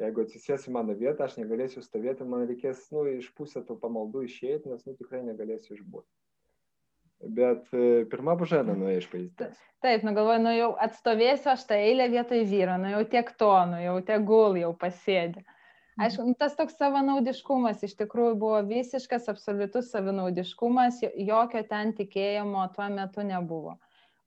[0.00, 4.24] Jeigu atsisės į mano vietą, aš negalėsiu stovėti, man reikės, nu, iš pusę tų pamaldų
[4.24, 6.08] išėti, nes, nu, tikrai negalėsiu išbūti.
[7.22, 9.60] Bet e, pirmą buženą nuėjo išpažintis.
[9.84, 13.52] Taip, nu galvoju, nu jau atstovėsiu aš tą eilę vietoj vyro, nu jau tiek to,
[13.70, 15.44] nu jau tegul jau pasėdė.
[16.00, 22.88] Aišku, nu, tas toks savanaudiškumas iš tikrųjų buvo visiškas, absoliutus savanaudiškumas, jokio ten tikėjimo tuo
[22.96, 23.76] metu nebuvo.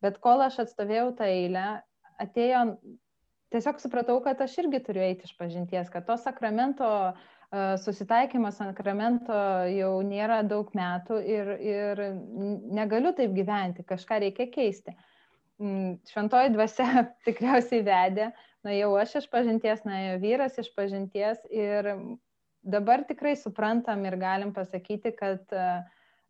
[0.03, 1.65] Bet kol aš atstovėjau tą eilę,
[2.21, 2.65] atėjo,
[3.53, 6.89] tiesiog supratau, kad aš irgi turiu eiti iš pažinties, kad to sakramento,
[7.85, 9.35] susitaikymo sakramento
[9.71, 12.01] jau nėra daug metų ir, ir
[12.75, 14.95] negaliu taip gyventi, kažką reikia keisti.
[15.61, 18.31] Mm, šventoji dvasia tikriausiai vedė,
[18.67, 21.93] nuėjau aš iš pažinties, nuėjo vyras iš pažinties ir
[22.65, 25.85] dabar tikrai suprantam ir galim pasakyti, kad uh,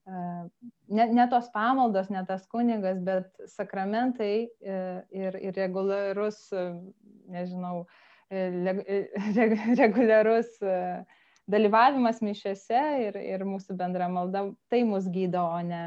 [0.05, 4.77] ne, ne tos pamaldos, ne tas kunigas, bet sakramentai e,
[5.15, 6.65] ir, ir reguliarus, e,
[7.33, 7.85] nežinau,
[8.29, 8.45] e,
[9.81, 10.59] reguliarus
[11.49, 15.83] dalyvavimas mišiuose ir, ir mūsų bendra malda, tai mus gydo, o ne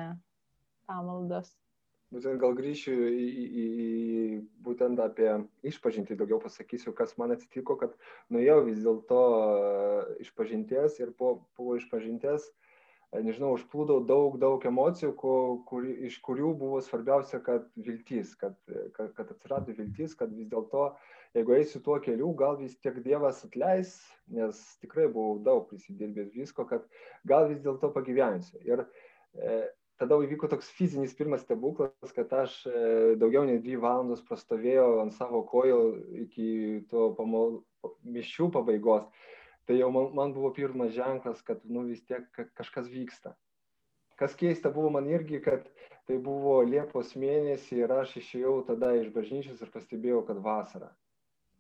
[0.91, 1.55] pamaldos.
[2.09, 4.29] Būtent gal grįšiu į, į, į
[4.65, 5.29] būtent apie
[5.69, 7.93] išpažinti, daugiau pasakysiu, kas man atsitiko, kad
[8.33, 9.19] nuėjau vis dėlto
[10.25, 12.68] išpažinties ir po, po išpažinties uh,
[13.17, 18.57] nežinau, užplūdau daug, daug emocijų, kur, kur, iš kurių buvo svarbiausia, kad viltis, kad,
[18.97, 20.91] kad, kad atsirado viltis, kad vis dėlto,
[21.37, 23.97] jeigu eisiu tuo keliu, gal vis tiek Dievas atleis,
[24.33, 26.85] nes tikrai buvau daug prisidirbęs visko, kad
[27.29, 28.61] gal vis dėlto pagyvensiu.
[28.69, 29.57] Ir e,
[30.01, 32.85] tada įvyko toks fizinis pirmas stebuklas, kad aš e,
[33.21, 35.81] daugiau nei dvi valandos prastovėjau ant savo kojų
[36.27, 36.51] iki
[36.93, 37.63] to pamal,
[38.05, 39.09] mišių pabaigos
[39.69, 42.25] tai jau man, man buvo pirmas ženklas, kad nu vis tiek
[42.57, 43.35] kažkas vyksta.
[44.19, 45.69] Kas keista buvo man irgi, kad
[46.09, 50.89] tai buvo Liepos mėnesį ir aš išėjau tada iš bažnyčios ir pastebėjau, kad vasara.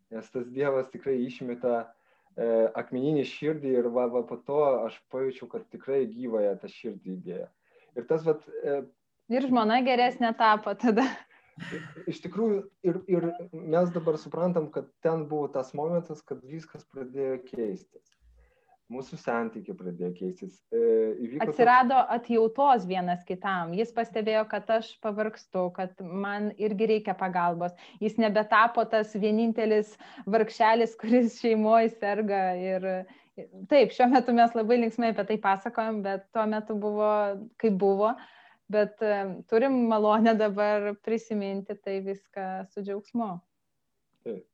[0.08, 1.86] Nes tas Dievas tikrai išmeta e,
[2.80, 7.48] akmeninį širdį ir va, va po to aš pajaučiau, kad tikrai gyvąją tą širdį įdėjo.
[8.00, 8.80] Ir tas, vat, e,
[9.36, 11.04] ir žmona geresnė tapo tada.
[12.08, 17.40] Iš tikrųjų, ir, ir mes dabar suprantam, kad ten buvo tas momentas, kad viskas pradėjo
[17.48, 18.14] keistis.
[18.88, 20.54] Mūsų santykiai pradėjo keistis.
[20.72, 23.74] E, Atsirado atjautos vienas kitam.
[23.76, 27.74] Jis pastebėjo, kad aš pavargstu, kad man irgi reikia pagalbos.
[28.00, 29.92] Jis nebetapo tas vienintelis
[30.24, 32.40] vargšelis, kuris šeimoje serga.
[32.56, 32.88] Ir,
[33.68, 37.12] taip, šiuo metu mes labai linksmai apie tai pasakojam, bet tuo metu buvo,
[37.60, 38.14] kaip buvo.
[38.16, 38.34] Uh,
[38.68, 39.00] bet
[39.50, 43.32] turim malonę dabar prisiminti tai viską su džiaugsmu.
[44.24, 44.46] Taip.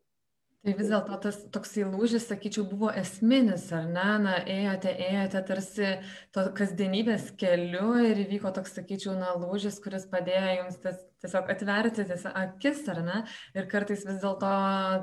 [0.64, 4.04] Tai vis dėlto tas toksai lūžis, sakyčiau, buvo esminis, ar ne?
[4.22, 5.90] Na, ėjote, ėjote tarsi
[6.32, 12.06] to kasdienybės keliu ir įvyko toks, sakyčiau, na, lūžis, kuris padėjo jums tas, tiesiog atverti
[12.08, 13.18] tas akis, ar ne?
[13.52, 14.54] Ir kartais vis dėlto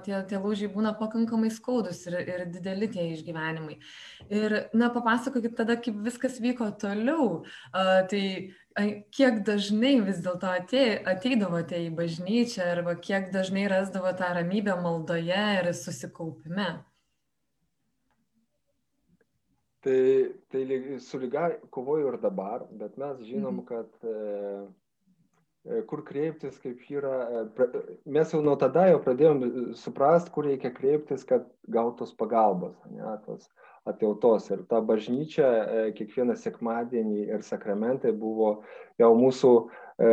[0.08, 3.78] tie, tie lūžiai būna pakankamai skaudus ir, ir dideli tie išgyvenimai.
[4.34, 7.44] Ir, na, papasakokit tada, kaip viskas vyko toliau.
[7.70, 8.26] Uh, tai
[9.16, 15.72] kiek dažnai vis dėlto ateidavote į bažnyčią arba kiek dažnai rasdavo tą ramybę maldoje ir
[15.76, 16.70] susikaupime?
[19.82, 20.02] Tai,
[20.54, 23.66] tai su lyga kovoju ir dabar, bet mes žinom, mhm.
[23.66, 24.68] kad e,
[25.66, 27.72] e kur kreiptis, kaip yra, e,
[28.06, 33.50] mes jau nuo tada jau pradėjom suprasti, kur reikia kreiptis, kad gautos pagalbos, ne, tos
[33.88, 34.50] atjautos.
[34.54, 38.52] Ir ta bažnyčia e, kiekvieną sekmadienį ir sakramentai buvo
[39.02, 40.10] jau mūsų e,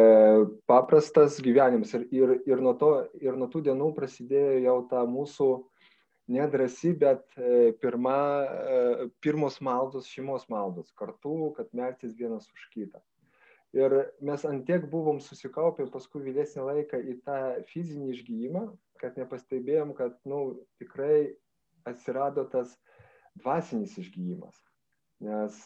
[0.71, 1.93] paprastas gyvenimas.
[1.97, 5.51] Ir, ir, ir, nuo to, ir nuo tų dienų prasidėjo jau ta mūsų
[6.33, 8.19] nedrasi, bet e, pirma,
[9.25, 13.01] pirmos maldos, šeimos maldos kartu, kad meltis vienas už kitą.
[13.77, 13.93] Ir
[14.25, 18.63] mes antiek buvom susikaupę paskui vėlesnį laiką į tą fizinį išgyjimą,
[18.99, 21.35] kad nepastebėjom, kad nu, tikrai
[21.89, 22.73] atsirado tas
[23.41, 24.59] dvasinis išgyjimas.
[25.25, 25.65] Nes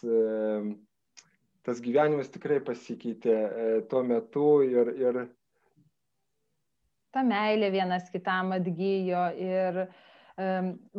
[1.66, 5.20] tas gyvenimas tikrai pasikeitė e, tuo metu ir, ir...
[7.14, 9.84] Ta meilė vienas kitam atgyjo ir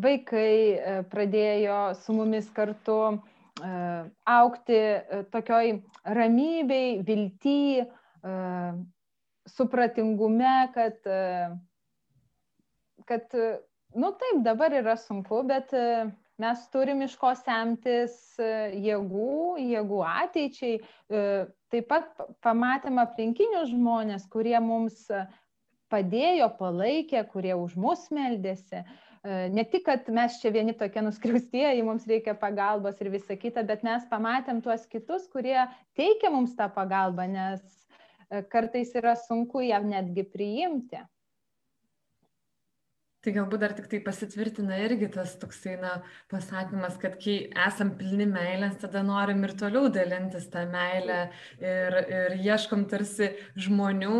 [0.06, 3.72] vaikai e, pradėjo su mumis kartu e,
[4.30, 4.80] aukti
[5.34, 5.74] tokioj
[6.16, 8.36] ramybei, vilty, e,
[9.50, 11.02] supratingume, kad,
[13.10, 13.34] kad,
[14.00, 15.74] nu taip, dabar yra sunku, bet
[16.42, 20.82] mes turim iš ko semtis jėgų, jėgų ateičiai.
[21.74, 25.06] Taip pat pamatėm aplinkinius žmonės, kurie mums
[25.94, 28.82] padėjo, palaikė, kurie už mus meldėsi.
[29.24, 33.86] Ne tik, kad mes čia vieni tokie nuskriaustieji, mums reikia pagalbos ir visa kita, bet
[33.88, 35.62] mes pamatėm tuos kitus, kurie
[35.96, 37.64] teikia mums tą pagalbą, nes
[38.52, 41.00] kartais yra sunku ją netgi priimti.
[43.24, 45.94] Tai galbūt dar tik tai pasitvirtina irgi tas toksai, na,
[46.32, 51.20] pasakymas, kad kai esam pilni meilės, tada norim ir toliau dalintis tą meilę
[51.64, 54.20] ir, ir ieškom tarsi žmonių,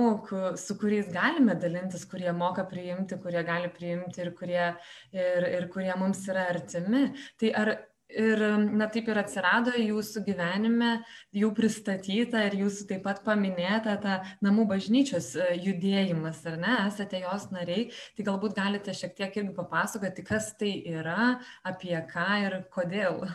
[0.60, 4.70] su kuriais galime dalintis, kurie moka priimti, kurie gali priimti ir kurie,
[5.12, 7.10] ir, ir kurie mums yra artimi.
[7.44, 7.76] Tai ar
[8.14, 8.42] ir
[8.74, 10.92] na taip ir atsirado jūsų gyvenime
[11.36, 17.24] jau pristatyta ir jūsų taip pat paminėta ta namų bažnyčios e, judėjimas, ar ne, esate
[17.24, 22.60] jos nariai, tai galbūt galite šiek tiek irgi papasakoti, kas tai yra, apie ką ir
[22.74, 23.26] kodėl.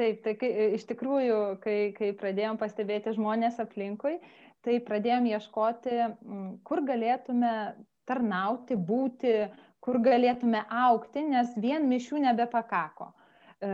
[0.00, 4.16] Taip, tai kai, iš tikrųjų, kai, kai pradėjom pastebėti žmonės aplinkui,
[4.64, 5.96] tai pradėjom ieškoti,
[6.64, 7.52] kur galėtume
[8.08, 9.34] tarnauti, būti,
[9.84, 13.10] kur galėtume aukti, nes vien mišių nebepakako.
[13.60, 13.70] E,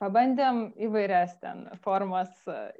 [0.00, 2.30] pabandėm įvairias ten formas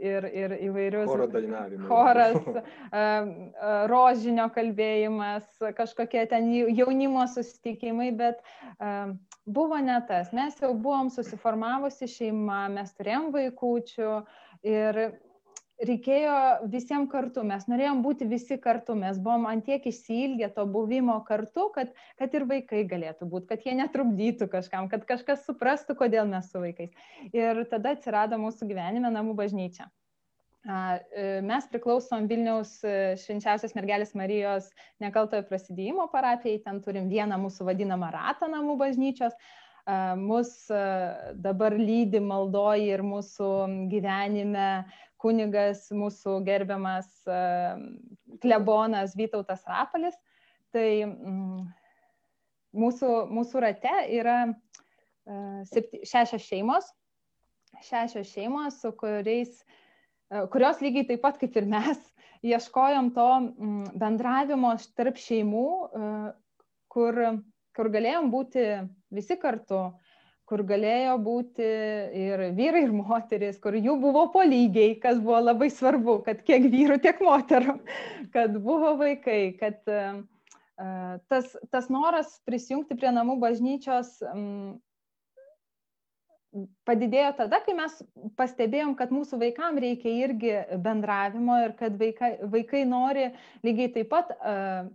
[0.00, 1.09] ir, ir įvairius.
[1.11, 1.88] Choro dainavimas.
[1.88, 2.62] Choras, e,
[3.00, 8.40] e, rožinio kalbėjimas, kažkokie ten jaunimo susitikimai, bet
[9.46, 10.33] buvo ne tas.
[10.37, 14.12] Mes jau buvom susiformavusi šeima, mes turėjom vaikųčių
[14.68, 15.02] ir
[15.87, 16.35] reikėjo
[16.71, 21.95] visiems kartu, mes norėjom būti visi kartu, mes buvom antiek išsilgę to buvimo kartu, kad,
[22.21, 26.61] kad ir vaikai galėtų būti, kad jie netrukdytų kažkam, kad kažkas suprastų, kodėl mes su
[26.62, 26.93] vaikais.
[27.33, 29.88] Ir tada atsirado mūsų gyvenime namų bažnyčia.
[30.61, 34.69] E, mes priklausom Vilniaus e, švenčiausios mergelės Marijos
[35.01, 39.33] nekaltojo prasidėjimo parapijai, ten turim vieną mūsų vadinamą ratą namų bažnyčios,
[40.21, 40.81] mus e,
[41.40, 43.49] dabar lydi maldoji ir mūsų
[43.90, 44.69] gyvenime
[45.20, 47.09] kunigas, mūsų gerbiamas
[48.42, 50.16] klebonas Vytautas Rapalis.
[50.70, 51.62] Tai mm,
[52.78, 54.38] mūsų, mūsų rate yra
[55.70, 56.88] septy, šešios šeimos,
[57.88, 59.61] šešios šeimos, su kuriais,
[60.52, 62.00] kurios lygiai taip pat kaip ir mes,
[62.46, 65.66] ieškojom to mm, bendravimo tarp šeimų,
[66.90, 67.20] kur,
[67.76, 68.66] kur galėjom būti
[69.14, 69.90] visi kartu,
[70.50, 71.66] kur galėjo būti
[72.24, 76.66] ir vyrai, ir moteris, kur jų buvo po lygiai, kas buvo labai svarbu, kad kiek
[76.72, 77.78] vyrų, tiek moterų,
[78.34, 80.20] kad buvo vaikai, kad uh,
[81.30, 84.16] tas, tas noras prisijungti prie namų bažnyčios
[86.88, 88.00] padidėjo tada, kai mes
[88.38, 93.28] pastebėjom, kad mūsų vaikam reikia irgi bendravimo ir kad vaikai, vaikai nori
[93.62, 94.88] lygiai taip pat uh,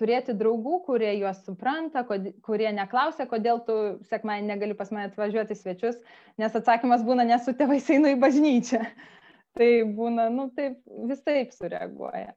[0.00, 3.76] turėti draugų, kurie juos supranta, kurie neklausia, kodėl tu
[4.08, 6.00] sekmąjį negali pas mane atvažiuoti svečius,
[6.40, 8.82] nes atsakymas būna, nes su tėvais einu į bažnyčią.
[9.58, 10.78] Tai būna, nu, taip,
[11.10, 12.36] vis taip sureaguoja.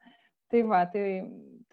[0.49, 1.03] Tai va, tai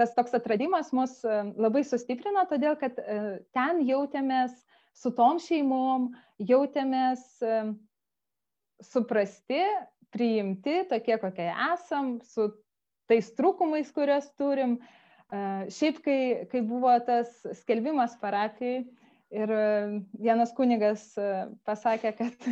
[0.01, 4.55] tas toks atradimas mus e, labai sustiprino, todėl kad e, ten jautėmės
[4.97, 6.11] su tom šeimom,
[6.45, 7.59] jautėmės e,
[8.85, 9.61] suprasti,
[10.13, 12.49] priimti tokie, kokie esam, su
[13.11, 14.79] tais trūkumais, kuriuos turim,
[15.31, 18.83] Šiaip, kai, kai buvo tas skelbimas parapijai
[19.31, 19.53] ir
[20.19, 21.05] vienas kunigas
[21.69, 22.49] pasakė, kad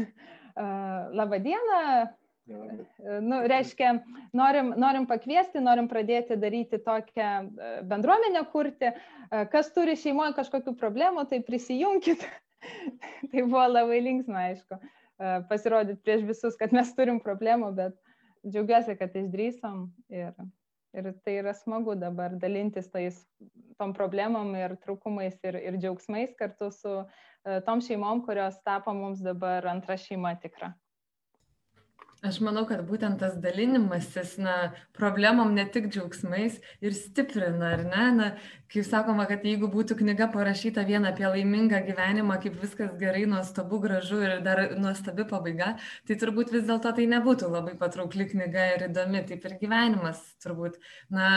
[1.19, 1.81] labą dieną,
[3.27, 3.97] nu, reiškia,
[4.37, 7.33] norim, norim pakviesti, norim pradėti daryti tokią
[7.91, 8.93] bendruomenę kurti,
[9.53, 12.23] kas turi šeimoje kažkokių problemų, tai prisijunkit.
[13.31, 14.79] tai buvo labai linksma, aišku,
[15.51, 17.99] pasirodyti prieš visus, kad mes turim problemų, bet
[18.47, 20.33] džiaugiuosi, kad išdrysom ir
[20.97, 23.21] ir tai yra smagu dabar dalintis tais
[23.79, 29.23] tom problemom ir trūkumais ir, ir džiaugsmais kartu su uh, tom šeimom, kurios tapo mums
[29.25, 30.73] dabar antra šeima tikra.
[32.19, 38.07] Aš manau, kad būtent tas dalinimasis, na, problemom ne tik džiaugsmais ir stiprina, ar ne?
[38.17, 38.27] Na,
[38.73, 43.79] kaip sakoma, kad jeigu būtų knyga parašyta vien apie laimingą gyvenimą, kaip viskas gerai, nuostabu,
[43.85, 45.77] gražu ir dar nuostabi pabaiga,
[46.11, 49.23] tai turbūt vis dėlto tai nebūtų labai patraukli knyga ir įdomi.
[49.29, 50.81] Taip ir gyvenimas turbūt,
[51.15, 51.29] na,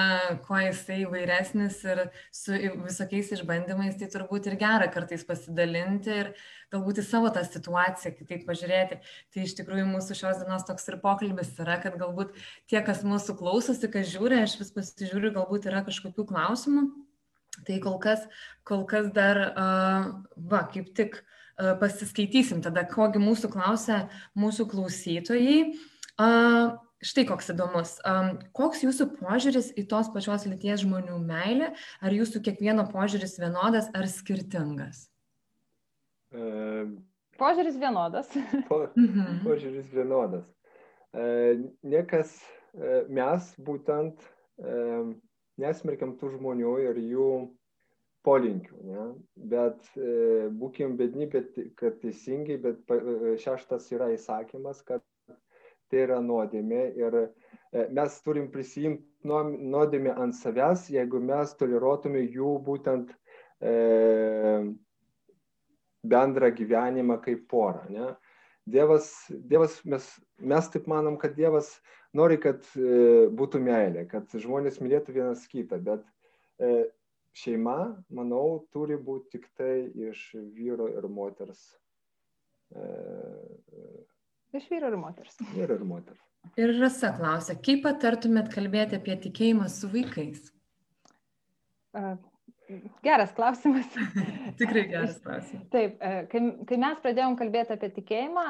[0.47, 6.33] kuo jisai įvairesnis ir su visokiais išbandymais, tai turbūt ir gera kartais pasidalinti ir
[6.71, 8.99] galbūt į savo tą situaciją kitaip pažiūrėti.
[9.31, 12.33] Tai iš tikrųjų mūsų šios dienos toks ir pokalbis yra, kad galbūt
[12.71, 16.87] tie, kas mūsų klausosi, kas žiūri, aš vis pasižiūriu, galbūt yra kažkokių klausimų.
[17.67, 18.23] Tai kol kas,
[18.65, 20.05] kol kas dar, uh,
[20.39, 24.05] va, kaip tik uh, pasiskaitysim tada, kogi mūsų klausia
[24.39, 25.59] mūsų klausytojai.
[26.15, 27.95] Uh, Štai koks įdomus.
[28.05, 31.71] Um, koks jūsų požiūris į tos pačios lyties žmonių meilę?
[31.97, 35.07] Ar jūsų kiekvieno požiūris vienodas ar skirtingas?
[36.29, 36.43] E,
[37.41, 38.29] požiūris vienodas.
[38.69, 39.41] Po, mhm.
[39.47, 40.45] požiūris vienodas.
[41.11, 41.23] E,
[41.83, 42.37] niekas,
[42.73, 44.21] e, mes būtent
[44.63, 44.75] e,
[45.61, 47.31] nesmerkiam tų žmonių ir jų
[48.23, 49.05] polinkių, ne?
[49.51, 52.95] bet e, būkim bedni, bet kad teisingai, bet
[53.41, 55.03] šeštas yra įsakymas, kad
[55.91, 57.25] tai yra nuodėmė ir e,
[57.91, 63.11] mes turim prisijimti nuodėmę ant savęs, jeigu mes toleruotume jų būtent
[63.59, 63.73] e,
[66.13, 67.83] bendrą gyvenimą kaip porą.
[67.91, 68.13] Ne?
[68.71, 70.07] Dievas, Dievas mes,
[70.39, 71.73] mes taip manom, kad Dievas
[72.17, 76.05] nori, kad e, būtų meilė, kad žmonės mylėtų vienas kitą, bet
[76.61, 76.89] e,
[77.37, 77.77] šeima,
[78.13, 79.75] manau, turi būti tik tai
[80.09, 81.61] iš vyro ir moters.
[82.75, 82.87] E,
[84.57, 85.39] iš vyro ir moters.
[85.55, 86.21] Vyro ir moters.
[86.57, 90.49] Ir Rasa klausia, kaip patartumėt kalbėti apie tikėjimą su vaikais?
[93.05, 93.87] Geras klausimas.
[94.61, 95.67] Tikrai geras klausimas.
[95.73, 98.47] Taip, kai, kai mes pradėjom kalbėti apie tikėjimą,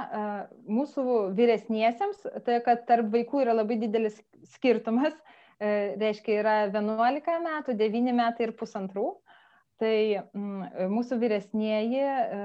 [0.70, 1.06] mūsų
[1.38, 4.20] vyresniesiems, tai kad tarp vaikų yra labai didelis
[4.56, 5.18] skirtumas,
[5.62, 9.12] E, reiškia yra 11 metų, 9 metai ir pusantrų.
[9.82, 12.40] Tai mm, mūsų vyresnieji e,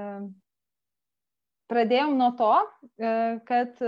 [1.69, 2.51] pradėjom nuo to,
[3.01, 3.13] e,
[3.49, 3.81] kad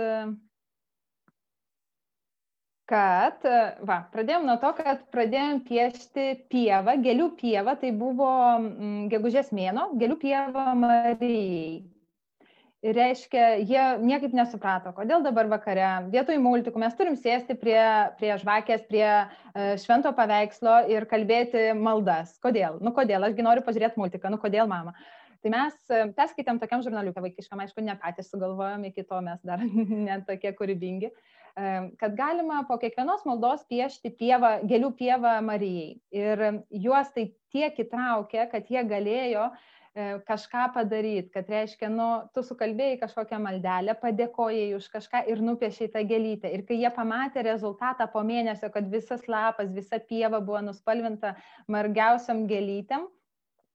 [2.90, 3.46] kad,
[3.86, 9.92] va, pradėjom nuo to, kad pradėjom piešti pievą, gėlių pievą, tai buvo mm, gegužės mėno,
[10.02, 11.80] gėlių pievą Marijai
[12.84, 17.80] reiškia, jie niekaip nesuprato, kodėl dabar vakare vietoj multikų mes turim sėsti prie,
[18.20, 22.38] prie žvakės, prie uh, švento paveikslo ir kalbėti maldas.
[22.44, 22.80] Kodėl?
[22.84, 23.28] Nu kodėl?
[23.28, 24.96] Ašgi noriu pažiūrėti multiką, nu kodėl mama?
[25.44, 25.76] Tai mes
[26.18, 29.64] perskaitėm tokiam žurnaliuką vaikiškam, aišku, ne patys sugalvojom, iki to mes dar
[30.08, 31.12] net tokie kūrybingi,
[31.56, 35.98] kad galima po kiekvienos maldos piešti pievą, gėlių pievą Marijai.
[36.16, 39.50] Ir juos tai tiek įtraukė, kad jie galėjo
[40.00, 45.90] E, kažką padaryti, kad reiškia, nu, tu sukalbėjai kažkokią maldelę, padėkojai už kažką ir nupiešiai
[45.96, 46.52] tą gėlytę.
[46.54, 51.34] Ir kai jie pamatė rezultatą po mėnesio, kad visas lapas, visa pieva buvo nuspalvinta
[51.76, 53.08] margiausiam gėlytėm,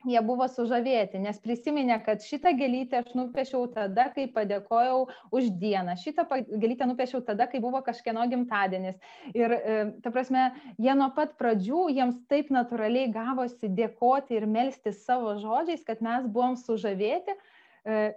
[0.09, 5.97] jie buvo sužavėti, nes prisiminė, kad šitą gėlytę aš nupiešiau tada, kai padėkojau už dieną,
[6.01, 8.99] šitą gėlytę nupiešiau tada, kai buvo kažkieno gimtadienis.
[9.35, 14.95] Ir, e, ta prasme, jie nuo pat pradžių, jiems taip natūraliai gavosi dėkoti ir melsti
[14.97, 18.13] savo žodžiais, kad mes buvom sužavėti e,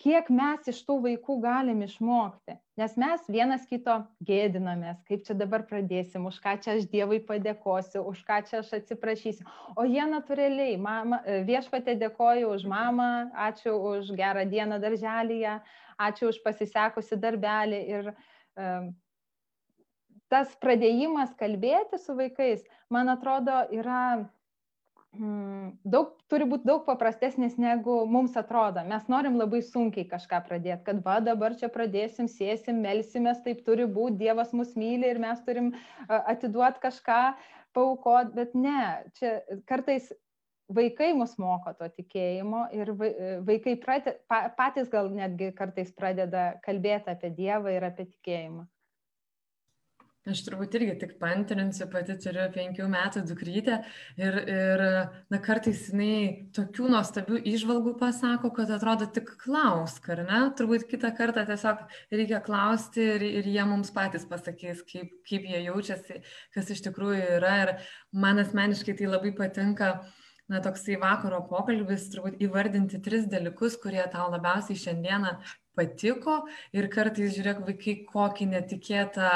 [0.00, 2.56] kiek mes iš tų vaikų galim išmokti.
[2.80, 8.02] Nes mes vienas kito gėdinamės, kaip čia dabar pradėsim, už ką čia aš Dievui padėkosiu,
[8.08, 9.44] už ką čia aš atsiprašysiu.
[9.76, 13.10] O jie natūraliai, mama, viešpatė dėkoju už mamą,
[13.50, 15.58] ačiū už gerą dieną darželėje,
[16.00, 17.84] ačiū už pasisekusi darbelį.
[17.98, 18.90] Ir um,
[20.32, 24.30] tas pradėjimas kalbėti su vaikais, man atrodo, yra
[25.12, 28.82] daug, turi būti daug paprastesnis, negu mums atrodo.
[28.86, 33.86] Mes norim labai sunkiai kažką pradėti, kad va dabar čia pradėsim, sėsim, melsimės, taip turi
[33.90, 35.72] būti, Dievas mus myli ir mes turim
[36.08, 37.20] atiduoti kažką,
[37.74, 40.10] paukot, bet ne, čia kartais
[40.70, 42.92] vaikai mus moko to tikėjimo ir
[43.46, 48.68] vaikai prate, patys gal netgi kartais pradeda kalbėti apie Dievą ir apie tikėjimą.
[50.30, 53.80] Aš turbūt irgi tik pantrinsiu, pati turiu penkių metų dukrytę
[54.20, 54.82] ir, ir
[55.32, 60.40] na, kartais jinai tokių nuostabių išvalgų pasako, kad atrodo tik klausk, ar ne?
[60.58, 61.82] Turbūt kitą kartą tiesiog
[62.14, 66.22] reikia klausti ir, ir jie mums patys pasakys, kaip, kaip jie jaučiasi,
[66.54, 67.54] kas iš tikrųjų yra.
[67.64, 67.74] Ir
[68.14, 69.96] man asmeniškai tai labai patinka
[70.50, 75.36] na, toksai vakaro pokalbis, turbūt įvardinti tris dalykus, kurie tau labiausiai šiandieną
[75.80, 76.36] patiko
[76.76, 79.30] ir kartais žiūrėk vaikai kokį netikėtą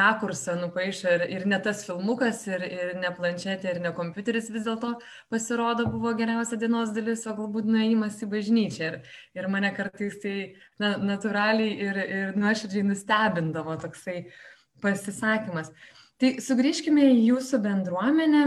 [0.00, 4.64] rakursą nupaišo ir, ir ne tas filmukas, ir, ir ne planšetė, ir ne kompiuteris vis
[4.66, 4.94] dėlto
[5.32, 8.90] pasirodo buvo geriausia dienos dalis, o galbūt nuėjimas į bažnyčią.
[8.90, 10.34] Ir, ir mane kartais tai
[10.80, 14.24] na, natūraliai ir, ir nuoširdžiai nustebindavo toksai
[14.80, 15.72] pasisakymas.
[16.20, 18.44] Tai sugrįžkime į jūsų bendruomenę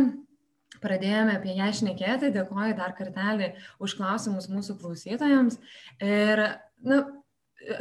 [0.83, 5.59] pradėjome apie ją šnekėti, dėkoju dar kartelį už klausimus mūsų klausytojams.
[6.03, 6.43] Ir,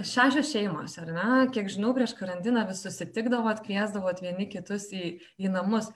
[0.06, 1.26] šešios šeimos, ar ne?
[1.54, 5.90] Kiek žinau, prieš karantiną vis susitikdavot, kviesdavot vieni kitus į, į namus.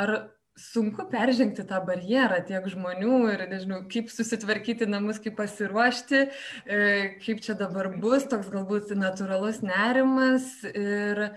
[0.00, 6.26] Ar sunku peržengti tą barjerą tiek žmonių ir, nežinau, kaip susitvarkyti namus, kaip pasiruošti,
[6.66, 6.80] e,
[7.24, 11.30] kaip čia dabar bus, toks galbūt natūralus nerimas ir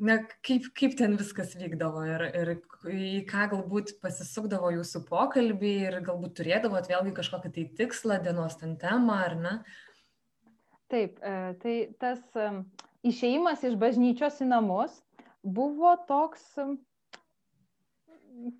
[0.00, 2.52] na, kaip, kaip ten viskas vykdavo ir, ir
[2.88, 8.78] į ką galbūt pasisukdavo jūsų pokalbiai ir galbūt turėdavot vėlgi kažkokį tai tikslą, dienos ten
[8.80, 9.54] temą, ar ne?
[10.90, 12.22] Taip, e, tai tas
[13.06, 14.96] išėjimas iš bažnyčios į namus
[15.42, 16.44] buvo toks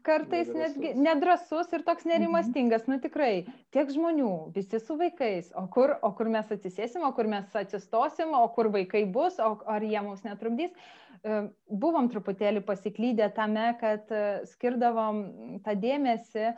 [0.05, 5.95] kartais netgi nedrasus ir toks nerimastingas, nu tikrai, tiek žmonių, visi su vaikais, o kur,
[6.05, 10.03] o kur mes atsisėsim, o kur mes atsistosim, o kur vaikai bus, o ar jie
[10.05, 10.75] mums netrukdys.
[11.21, 15.23] E, buvom truputėlį pasiklydę tame, kad e, skirdavom
[15.65, 16.51] tą dėmesį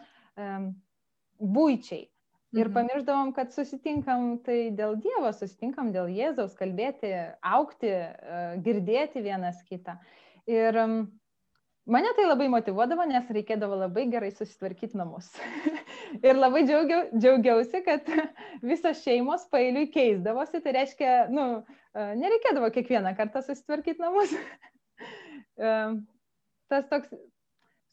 [1.42, 2.06] būčiai.
[2.52, 2.74] Ir mhm.
[2.76, 9.96] pamiršdavom, kad susitinkam tai dėl Dievo, susitinkam dėl Jėzaus, kalbėti, aukti, e, girdėti vienas kitą.
[10.50, 10.76] Ir
[11.86, 15.32] Mane tai labai motivuodavo, nes reikėdavo labai gerai susitvarkyti namus.
[16.28, 18.06] ir labai džiaugiau, džiaugiausi, kad
[18.70, 21.46] visos šeimos pailiui keisdavosi, tai reiškia, nu,
[21.90, 24.36] e, nereikėdavo kiekvieną kartą susitvarkyti namus.
[25.62, 25.70] E,
[26.72, 27.10] tas toks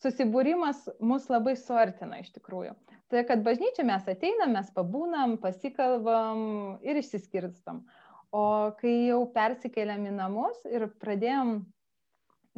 [0.03, 2.75] susibūrimas mus labai suartina iš tikrųjų.
[3.09, 7.83] Tai kad bažnyčia mes ateinam, mes pabūnam, pasikalbam ir išsiskirstam.
[8.29, 8.43] O
[8.77, 11.63] kai jau persikėlėm į namus ir pradėjom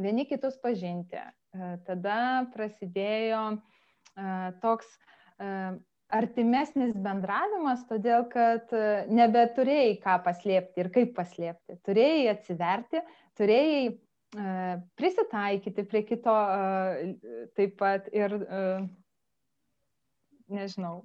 [0.02, 1.22] vieni kitus pažinti.
[1.22, 3.58] E, tada prasidėjo e,
[4.64, 5.48] toks e,
[6.12, 8.74] artimesnis bendravimas, todėl kad
[9.08, 11.78] nebeturėjai ką paslėpti ir kaip paslėpti.
[11.88, 13.00] Turėjai atsiverti,
[13.40, 13.86] turėjai
[14.96, 16.36] prisitaikyti prie kito
[17.58, 18.38] taip pat ir,
[20.48, 21.02] nežinau,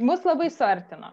[0.00, 1.12] mus labai suartino.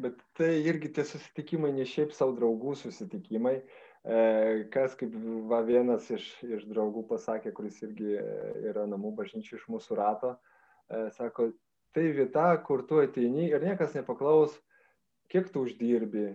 [0.00, 3.60] Bet tai irgi tie susitikimai ne šiaip savo draugų susitikimai,
[4.00, 5.12] E, kas kaip
[5.50, 8.28] va, vienas iš, iš draugų pasakė, kuris irgi e,
[8.70, 10.30] yra namų bažnyčių iš mūsų rato,
[10.88, 11.50] e, sako,
[11.92, 14.54] tai vieta, kur tu ateini ir niekas nepaklaus,
[15.28, 16.30] kiek tu uždirbi,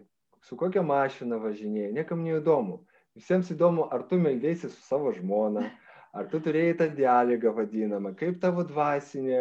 [0.46, 2.84] su kokia mašina važinėjai, niekam neįdomu.
[3.16, 5.70] Visiems įdomu, ar tu meldėsi su savo žmona,
[6.16, 9.40] ar tu turėjai tą dialogą vadinamą, kaip tavo dvasinė,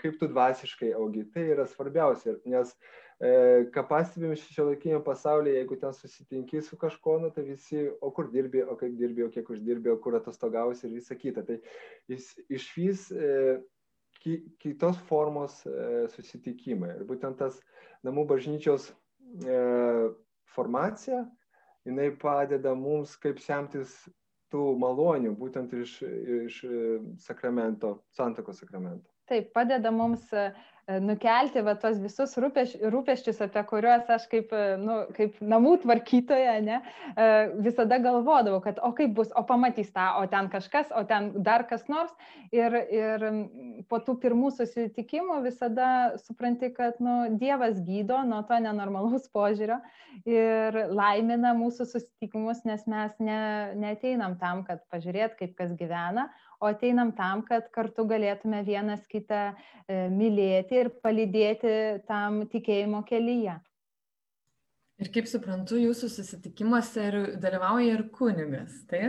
[0.00, 1.26] kaip tu dvasiškai augi.
[1.34, 2.72] Tai yra svarbiausia, nes
[3.22, 8.10] E, ką pastebim šio laikinio pasaulyje, jeigu ten susitinki su kažkuo, nu, tai visi, o
[8.10, 11.44] kur dirbi, o kaip dirbi, o kiek uždirbi, o kur atostogausi ir visa kita.
[11.46, 11.60] Tai
[12.10, 13.28] jis išvys e,
[14.24, 16.96] ki, kitos formos e, susitikimai.
[16.96, 17.60] Ir būtent tas
[18.02, 19.60] namų bažnyčios e,
[20.56, 21.22] formacija,
[21.88, 23.94] jinai padeda mums kaip semtis
[24.52, 25.96] tų malonių, būtent iš,
[26.46, 26.80] iš e,
[27.24, 29.11] sakramento, santokos sakramento.
[29.32, 30.28] Taip, padeda mums
[30.90, 35.76] E, nukelti va tos visus rūpeš, rūpeščius, apie kuriuos aš kaip, e, nu, kaip namų
[35.84, 36.80] tvarkytoja ne,
[37.14, 37.26] e,
[37.62, 41.68] visada galvodavau, kad o kaip bus, o pamatys tą, o ten kažkas, o ten dar
[41.70, 42.10] kas nors.
[42.50, 43.26] Ir, ir
[43.88, 49.78] po tų pirmų susitikimų visada supranti, kad nu, Dievas gydo nuo to nenormalaus požiūrio
[50.26, 53.42] ir laimina mūsų susitikimus, nes mes ne,
[53.78, 56.26] neteinam tam, kad pažiūrėt, kaip kas gyvena,
[56.62, 61.74] o ateinam tam, kad kartu galėtume vienas kitą e, mylėti ir palydėti
[62.06, 63.58] tam tikėjimo kelyje.
[65.02, 69.08] Ir kaip suprantu, jūsų susitikimuose ir dalyvauja ir kunigas, tai?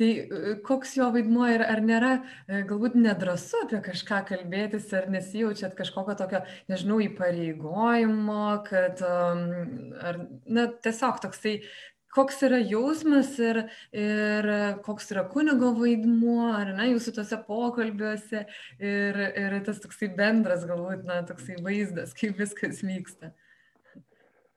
[0.00, 5.10] Tai e, koks jo vaidmuo ir ar nėra e, galbūt nedrasu apie kažką kalbėtis, ar
[5.12, 6.40] nesijaučiat kažkokio tokio,
[6.72, 11.58] nežinau, įpareigojimo, kad, ar, na, tiesiog toksai
[12.16, 13.62] koks yra jausmas ir,
[13.92, 14.48] ir
[14.86, 18.46] koks yra kunigo vaidmuo, ar ne, jūsų tose pokalbiuose
[18.80, 23.34] ir, ir tas toksai bendras, galbūt, na, toksai vaizdas, kaip viskas vyksta.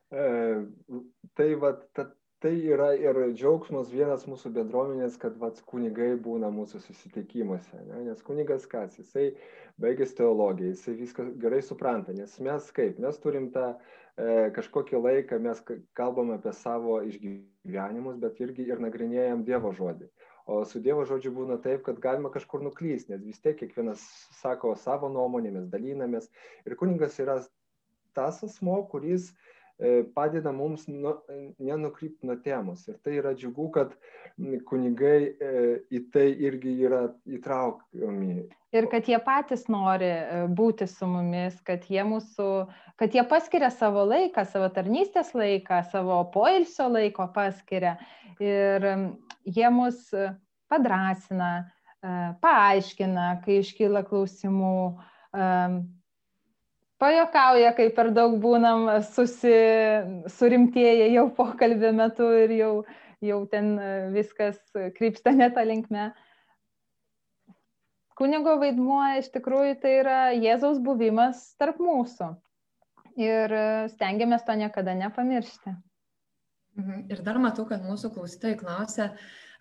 [0.10, 0.24] E,
[1.38, 2.08] tai, va, ta,
[2.42, 7.84] tai yra ir džiaugsmas vienas mūsų bendruomenės, kad vat, kunigai būna mūsų susitikimuose.
[7.90, 8.06] Ne?
[8.08, 9.34] Nes kunigas kas, jisai
[9.80, 13.99] baigęs teologiją, jisai viską gerai supranta, nes mes kaip, mes turim tą E,
[14.56, 15.62] kažkokį laiką mes
[15.96, 20.10] kalbam apie savo išgyvenimus, bet irgi ir nagrinėjam Dievo žodį.
[20.50, 24.02] O su Dievo žodžiu būna taip, kad galima kažkur nuklysti, nes vis tiek kiekvienas
[24.42, 26.30] sako savo nuomonę, mes dalinamės.
[26.66, 27.38] Ir kuningas yra
[28.18, 29.36] tas asmo, kuris e,
[30.16, 31.14] padeda mums nu,
[31.60, 32.88] nenukrypti nuo temos.
[32.92, 33.94] Ir tai yra džiugu, kad
[34.68, 35.52] kunigai e,
[35.96, 38.42] į tai irgi yra įtraukiami
[38.76, 42.50] ir kad jie patys nori e, būti su mumis, kad jie, mūsų,
[43.00, 47.98] kad jie paskiria savo laiką, savo tarnystės laiką, savo poilsio laiko paskiria
[48.40, 48.86] ir
[49.46, 50.10] jie mus
[50.70, 51.52] padrasina,
[52.04, 54.76] e, paaiškina, kai iškyla klausimų,
[55.34, 55.48] e,
[57.00, 59.54] pajokauja, kai per daug būnam susi,
[60.38, 62.74] surimtėję jau pokalbio metu ir jau,
[63.24, 63.76] jau ten
[64.16, 64.60] viskas
[64.98, 66.12] krypsta netą linkme
[68.20, 72.34] kunigo vaidmuo iš tikrųjų tai yra Jėzaus buvimas tarp mūsų.
[73.20, 75.76] Ir e, stengiamės to niekada nepamiršti.
[76.80, 77.06] Mhm.
[77.12, 79.10] Ir dar matau, kad mūsų klausytojai klausia,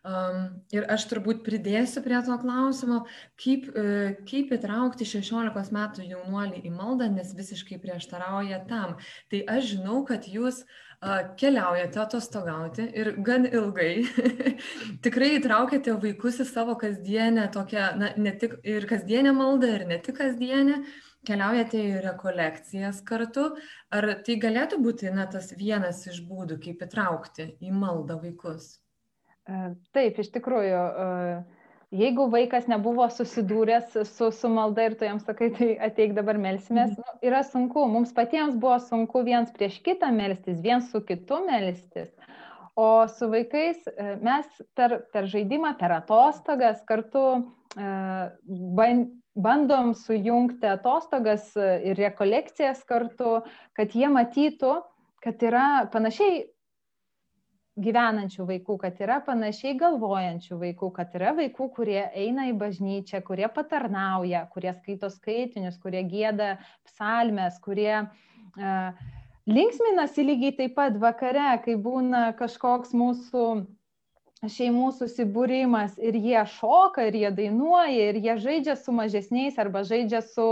[0.06, 3.00] Um, ir aš turbūt pridėsiu prie to klausimo,
[3.42, 8.94] kaip, uh, kaip įtraukti 16 metų jaunuolį į maldą, nes visiškai prieštarauja tam.
[9.32, 14.06] Tai aš žinau, kad jūs uh, keliaujate atostogauti ir gan ilgai
[15.04, 19.98] tikrai įtraukėte vaikus į savo kasdienę tokią, na, ne tik ir kasdienę maldą, ir ne
[19.98, 20.82] tik kasdienę.
[21.26, 23.50] Keliaujate į rekolekcijas kartu,
[23.90, 28.76] ar tai galėtų būti na, tas vienas iš būdų, kaip įtraukti į maldą vaikus?
[29.48, 29.58] E,
[29.96, 35.48] taip, iš tikrųjų, e, jeigu vaikas nebuvo susidūręs su, su malda ir tu jam sakai,
[35.56, 37.00] tai ateik dabar melsimės, mhm.
[37.00, 42.12] nu, yra sunku, mums patiems buvo sunku viens prieš kitą melstis, viens su kitu melstis.
[42.78, 47.24] O su vaikais e, mes per, per žaidimą, per atostogas kartu
[47.74, 53.40] band, bandom sujungti atostogas ir rekolekcijas kartu,
[53.76, 54.76] kad jie matytų,
[55.24, 56.44] kad yra panašiai
[57.78, 63.46] gyvenančių vaikų, kad yra panašiai galvojančių vaikų, kad yra vaikų, kurie eina į bažnyčią, kurie
[63.54, 66.56] patarnauja, kurie skaito skaitinius, kurie gėda
[66.88, 69.02] psalmes, kurie uh,
[69.48, 73.44] linksminasi lygiai taip pat vakare, kai būna kažkoks mūsų
[74.46, 80.20] šeimų susibūrimas ir jie šoka, ir jie dainuoja, ir jie žaidžia su mažesniais arba žaidžia
[80.22, 80.46] su,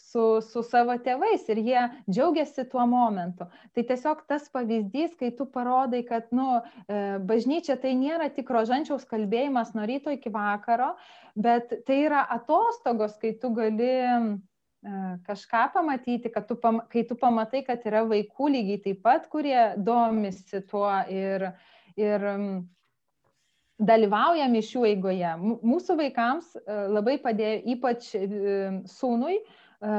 [0.00, 3.48] su, su savo tėvais ir jie džiaugiasi tuo momentu.
[3.76, 9.04] Tai tiesiog tas pavyzdys, kai tu parodai, kad nu, e, bažnyčia tai nėra tik rožančiaus
[9.10, 10.94] kalbėjimas nuo ryto iki vakaro,
[11.36, 14.14] bet tai yra atostogos, kai tu gali e,
[15.28, 19.74] kažką pamatyti, kad tu, pam, kai tu pamatai, kad yra vaikų lygiai taip pat, kurie
[19.76, 21.50] domisi tuo ir,
[22.00, 22.26] ir
[23.78, 25.34] dalyvauja mišių eigoje.
[25.40, 26.62] Mūsų vaikams e,
[26.92, 28.22] labai padėjo, ypač e,
[28.96, 29.98] sūnui, e,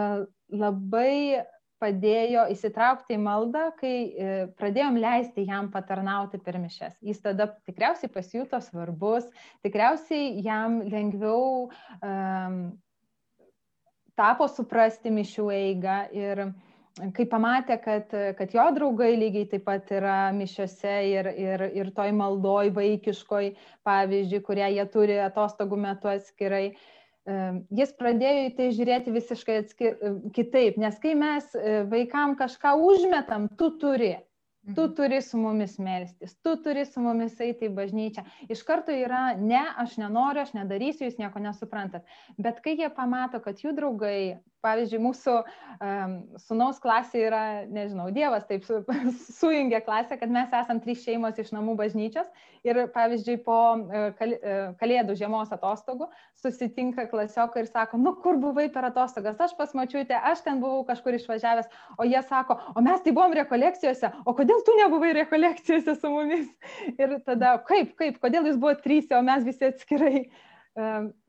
[0.58, 1.44] labai
[1.78, 3.92] padėjo įsitraukti į maldą, kai
[4.58, 6.96] pradėjom leisti jam patarnauti per mišes.
[7.06, 9.28] Jis tada tikriausiai pasijuto svarbus,
[9.62, 12.56] tikriausiai jam lengviau um,
[14.18, 16.56] tapo suprasti mišių eigą ir uh,
[17.16, 22.14] kai pamatė, kad, kad jo draugai lygiai taip pat yra mišiose ir, ir, ir toj
[22.18, 23.52] maldoj vaikiškoj,
[23.88, 26.66] pavyzdžiui, kurią jie turi atostogų metu atskirai,
[27.76, 29.98] jis pradėjo į tai žiūrėti visiškai atskir,
[30.36, 34.16] kitaip, nes kai mes e, vaikam kažką užmetam, tu turi,
[34.76, 34.96] Tu mhm.
[34.96, 38.24] turi su mumis melstis, tu turi su mumis eiti į bažnyčią.
[38.52, 42.04] Iš karto yra, ne, aš nenoriu, aš nedarysiu, jūs nieko nesuprantat.
[42.36, 48.48] Bet kai jie pamato, kad jų draugai pavyzdžiui, mūsų um, sunaus klasė yra, nežinau, Dievas
[48.50, 48.82] taip su,
[49.40, 52.30] sujungia klasę, kad mes esam trys šeimos iš namų bažnyčios
[52.68, 53.60] ir, pavyzdžiui, po
[54.18, 56.10] kal, uh, kalėdų žiemos atostogų
[56.42, 61.18] susitinka klasiokai ir sako, nu kur buvai per atostogas, aš pasmačiuite, aš ten buvau kažkur
[61.18, 66.12] išvažiavęs, o jie sako, o mes tai buvom rekolekcijose, o kodėl tu nebuvai rekolekcijose su
[66.14, 66.52] mumis?
[67.02, 70.28] Ir tada, kaip, kaip, kodėl jūs buvote trys, o mes visi atskirai?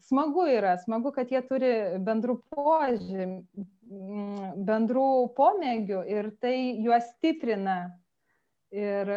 [0.01, 1.73] Smagu yra, smagu, kad jie turi
[2.05, 3.67] bendrų požymį,
[4.69, 7.81] bendrų pomėgių ir tai juos stiprina.
[8.75, 9.13] Ir...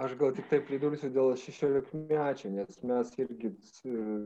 [0.00, 3.50] Aš gal tik tai pridursiu dėl 16 mečių, nes mes irgi,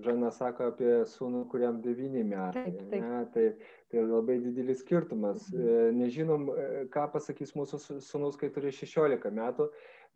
[0.05, 2.68] Žana sako apie sūnų, kuriam 9 metai.
[2.68, 3.00] Taip, taip.
[3.02, 3.46] Ne, tai,
[3.90, 5.48] tai labai didelis skirtumas.
[5.50, 5.98] Mhm.
[5.98, 6.46] Nežinom,
[6.94, 9.66] ką pasakys mūsų sūnus, kai turi 16 metų,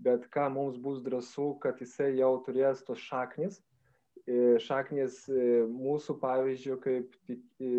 [0.04, 3.67] bet ką mums bus drąsų, kad jisai jau turės tos šaknis E,
[4.62, 7.72] šaknis e, mūsų pavyzdžių, kaip, e,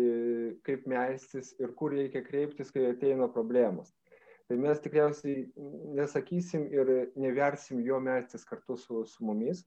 [0.66, 3.92] kaip melstis ir kur reikia kreiptis, kai ateina problemos.
[4.50, 5.44] Tai mes tikriausiai
[5.94, 9.62] nesakysim ir neversim jo melstis kartu su, su mumis,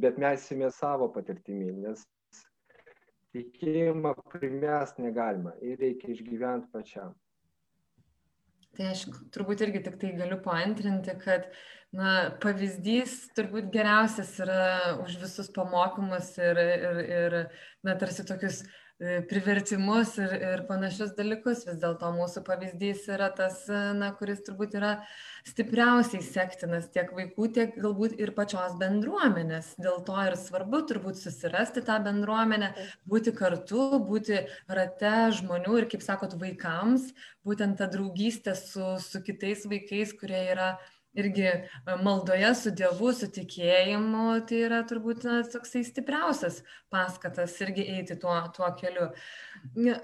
[0.00, 2.06] bet melsime savo patirtimi, nes
[3.36, 7.12] tikėjimą primest negalima ir reikia išgyventi pačiam.
[8.76, 9.04] Tai aš
[9.34, 11.48] turbūt irgi tik tai galiu paantrinti, kad
[11.96, 17.38] na, pavyzdys turbūt geriausias yra už visus pamokymus ir, ir, ir
[17.86, 18.64] na, tarsi tokius
[18.98, 21.60] E, privertimus ir, ir panašius dalykus.
[21.68, 24.96] Vis dėlto mūsų pavyzdys yra tas, e, na, kuris turbūt yra
[25.46, 29.70] stipriausiai sektinas tiek vaikų, tiek galbūt ir pačios bendruomenės.
[29.78, 32.72] Dėl to ir svarbu turbūt susirasti tą bendruomenę,
[33.06, 37.12] būti kartu, būti rate žmonių ir, kaip sakot, vaikams,
[37.46, 40.72] būtent ta draugystė su, su kitais vaikais, kurie yra
[41.18, 41.62] irgi e,
[42.02, 48.34] maldoje su Dievu, su tikėjimu, tai yra turbūt na, toksai stipriausias paskatas irgi eiti tuo,
[48.56, 49.10] tuo keliu.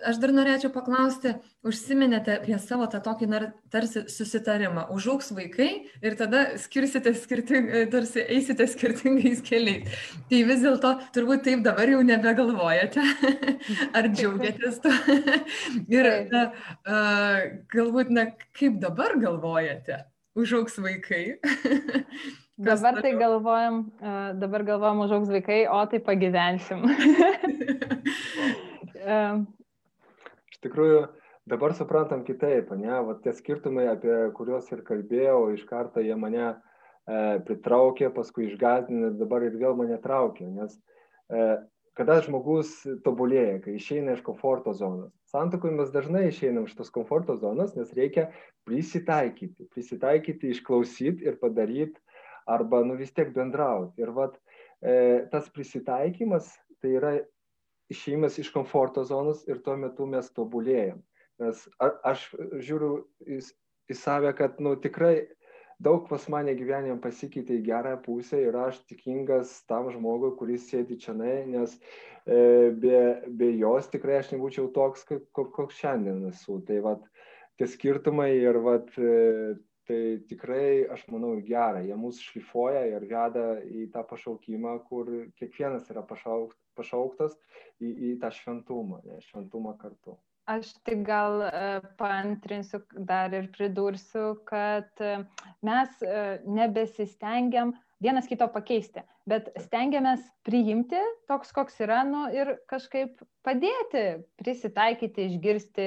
[0.04, 1.34] Aš dar norėčiau paklausti,
[1.64, 3.28] užsiminėte apie savo tą tokį
[3.72, 4.88] tarsi susitarimą.
[4.92, 5.68] Užauks vaikai
[6.04, 9.88] ir tada skirsite skirtingai, tarsi eisite skirtingais keliais.
[10.28, 13.04] Tai vis dėlto turbūt taip dabar jau nebegalvojate.
[13.96, 14.92] Ar džiaugiatės to?
[15.96, 16.48] ir na,
[17.72, 18.28] galbūt, na,
[18.58, 20.02] kaip dabar galvojate?
[20.38, 21.24] Užauks vaikai.
[22.54, 23.80] Dabar tai galvojam,
[24.38, 26.84] dabar galvojam užaugs vaikai, o tai pagyvensim.
[30.54, 31.00] Iš tikrųjų,
[31.50, 36.46] dabar suprantam kitaip, ne, va tie skirtumai, apie kuriuos ir kalbėjau, iš karto jie mane
[36.46, 36.54] e,
[37.44, 40.78] pritraukė, paskui išgazdinė, dabar ir vėl mane traukia, nes
[41.28, 41.58] e,
[41.98, 42.72] kada žmogus
[43.04, 45.12] tobulėja, kai išeina iš komforto zonos.
[45.30, 48.28] Santokoje mes dažnai išeinam iš tos komforto zonos, nes reikia
[48.66, 52.00] prisitaikyti, prisitaikyti, išklausyti ir padaryti,
[52.50, 54.02] arba nu vis tiek bendrauti.
[54.02, 54.36] Ir vat,
[54.82, 56.50] e, tas prisitaikymas
[56.82, 57.14] tai yra
[57.92, 60.98] išėjimas iš komforto zonos ir tuo metu mes tobulėjam.
[61.42, 62.26] Nes a, aš
[62.62, 63.40] žiūriu į,
[63.90, 65.28] į save, kad nu, tikrai
[65.82, 70.98] daug pas mane gyvenime pasikeitė į gerąją pusę ir aš tikingas tam žmogui, kuris sėdi
[71.00, 71.76] čia, nes
[72.26, 76.60] e, be, be jos tikrai aš nebūčiau toks, koks šiandien esu.
[76.66, 77.06] Tai vat,
[77.58, 79.54] tie skirtumai ir vat, e,
[79.88, 81.82] tai tikrai, aš manau, gera.
[81.84, 85.10] Jie mus šlifuoja ir veda į tą pašaukimą, kur
[85.40, 87.36] kiekvienas yra pašauk, pašauktas
[87.80, 90.16] į, į tą šventumą, ne, šventumą kartu.
[90.44, 95.22] Aš tik gal uh, paantrinsiu dar ir pridursiu, kad uh,
[95.64, 97.72] mes uh, nebesistengiam
[98.04, 104.04] vienas kito pakeisti, bet stengiamės priimti toks, koks yra, nu ir kažkaip padėti,
[104.42, 105.86] prisitaikyti, išgirsti,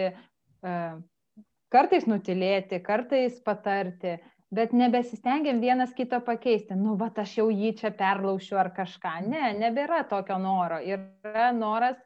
[1.69, 4.15] kartais nutilėti, kartais patarti,
[4.53, 6.77] bet nebesistengiam vienas kito pakeisti.
[6.79, 9.19] Nu, va, aš jau jį čia perlaušiu ar kažką.
[9.27, 10.79] Ne, nebėra tokio noro.
[10.79, 11.99] Yra noras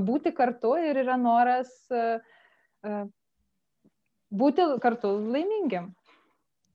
[0.00, 1.72] būti kartu ir yra noras
[4.32, 5.92] būti kartu laimingiam.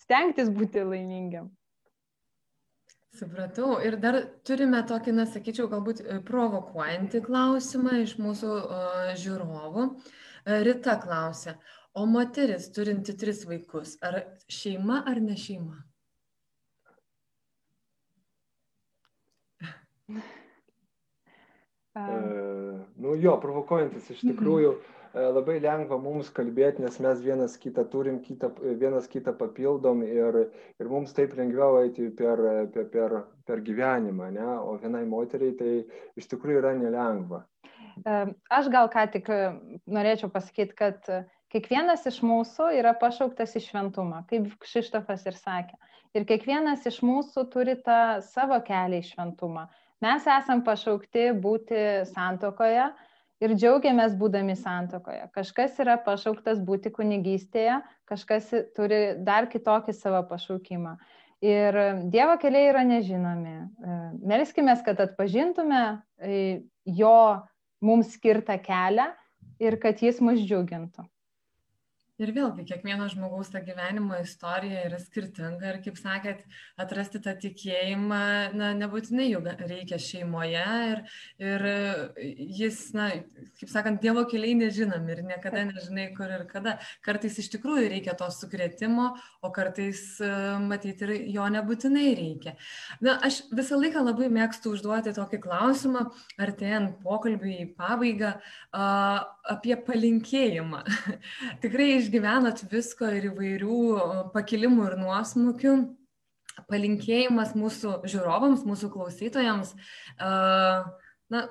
[0.03, 1.49] Stengtis būti laimingiam.
[3.17, 3.79] Supratau.
[3.81, 9.87] Ir dar turime tokį, na, sakyčiau, galbūt e, provokuojantį klausimą iš mūsų uh, žiūrovų.
[10.67, 11.57] Rita klausia,
[11.97, 15.81] o moteris turinti tris vaikus, ar šeima ar ne šeima?
[21.97, 24.73] E, nu jo, provokuojantis iš tikrųjų.
[25.17, 30.43] E, labai lengva mums kalbėti, nes mes vienas kitą turim, kitą, vienas kitą papildom ir,
[30.77, 32.43] ir mums taip lengviau eiti per,
[32.73, 33.17] per, per,
[33.47, 34.49] per gyvenimą, ne?
[34.61, 35.71] o vienai moteriai tai
[36.19, 37.45] iš tikrųjų yra nelengva.
[38.03, 38.19] E,
[38.53, 39.31] aš gal ką tik
[39.87, 41.11] norėčiau pasakyti, kad
[41.47, 45.77] Kiekvienas iš mūsų yra pašauktas į šventumą, kaip Kšištofas ir sakė.
[46.17, 49.67] Ir kiekvienas iš mūsų turi tą savo kelią į šventumą.
[50.03, 52.85] Mes esam pašaukti būti santokoje
[53.41, 55.23] ir džiaugiamės būdami santokoje.
[55.33, 57.79] Kažkas yra pašauktas būti kunigystėje,
[58.09, 60.95] kažkas turi dar kitokį savo pašaukimą.
[61.45, 61.75] Ir
[62.13, 63.57] Dievo keliai yra nežinomi.
[64.25, 65.81] Melskime, kad atpažintume
[66.17, 67.17] e, jo
[67.85, 69.11] mums skirtą kelią
[69.61, 71.05] ir kad jis mus džiugintų
[72.21, 76.43] ir vėlgi kiekvieno žmogaus ta gyvenimo istorija yra skirtinga ir kaip sakėt
[76.81, 78.21] atrasti tą tikėjimą
[78.57, 81.03] na nebūtinai jau reikia šeimoje ir
[81.37, 81.67] ir
[82.59, 83.09] jis na
[83.59, 86.77] kaip sakant dievo keliai nežinomi ir niekada nežinai kur ir kada.
[87.05, 89.11] Kartais iš tikrųjų reikia to sukrėtimo
[89.41, 90.01] o kartais
[90.65, 92.55] matyt ir jo nebūtinai reikia.
[93.03, 96.07] Na aš visą laiką labai mėgstu užduoti tokį klausimą
[96.41, 98.87] artėjant pokalbiui į pabaigą a,
[99.53, 100.83] apie palinkėjimą.
[101.63, 103.79] Tikrai išgyvenot visko ir įvairių
[104.33, 105.77] pakilimų ir nuosmukių.
[106.71, 109.75] Palinkėjimas mūsų žiūrovams, mūsų klausytojams.
[110.17, 111.43] Na,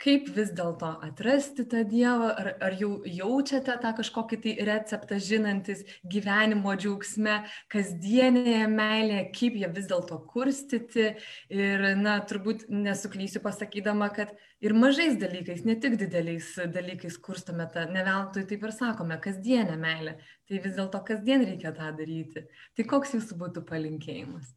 [0.00, 5.82] kaip vis dėlto atrasti tą Dievą, ar, ar jau jaučiate tą kažkokį tai receptą žinantis
[6.14, 7.40] gyvenimo džiaugsme,
[7.72, 11.10] kasdienėje meilėje, kaip jie vis dėlto kurstyti.
[11.52, 14.32] Ir, na, turbūt nesuklysiu pasakydama, kad
[14.64, 19.76] ir mažais dalykais, ne tik dideliais dalykais kurstame tą, ne veltui taip ir sakome, kasdienę
[19.80, 20.16] meilę.
[20.48, 22.46] Tai vis dėlto kasdien reikia tą daryti.
[22.76, 24.56] Tai koks jūsų būtų palinkėjimas?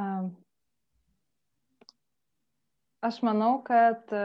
[0.00, 0.30] Um
[3.00, 4.24] Aš manau, kad e,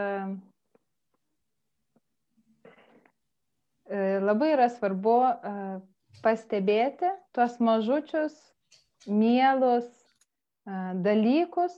[3.88, 5.53] e, labai yra svarbu e,
[6.26, 8.36] pastebėti tuos mažučius,
[9.07, 9.88] mielus
[11.05, 11.76] dalykus,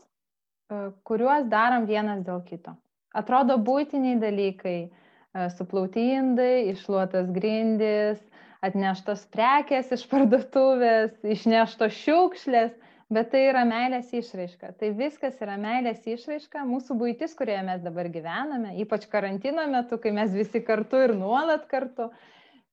[1.09, 2.73] kuriuos darom vienas dėl kito.
[3.21, 4.77] Atrodo būtiniai dalykai-
[5.57, 8.21] suplauti indai, išluotas grindis,
[8.63, 12.73] atneštos prekės iš parduotuvės, išneštos šiukšlės
[13.13, 14.73] bet tai yra meilės išraiška.
[14.79, 20.11] Tai viskas yra meilės išraiška, mūsų būtis, kurioje mes dabar gyvename, ypač karantino metu, kai
[20.15, 22.09] mes visi kartu ir nuolat kartu.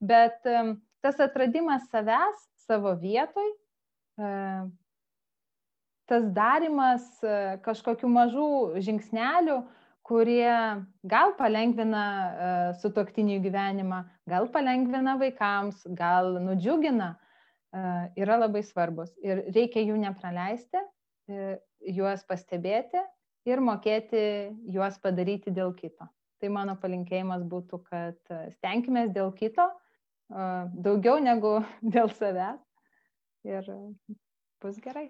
[0.04, 0.40] Bet
[1.04, 3.52] tas atradimas savęs savo vietoj,
[6.08, 8.48] tas darimas e, kažkokių mažų
[8.84, 9.58] žingsnelių,
[10.04, 10.52] kurie
[11.08, 12.48] gal palengvina e,
[12.82, 17.14] sutoktinių gyvenimą, gal palengvina vaikams, gal nudžiugina
[17.74, 20.82] yra labai svarbus ir reikia jų nepraleisti,
[21.94, 23.00] juos pastebėti
[23.48, 24.20] ir mokėti
[24.72, 26.06] juos padaryti dėl kito.
[26.40, 29.66] Tai mano palinkėjimas būtų, kad stenkime dėl kito
[30.30, 31.58] daugiau negu
[31.94, 32.60] dėl savęs
[33.44, 33.68] ir
[34.62, 35.08] bus gerai.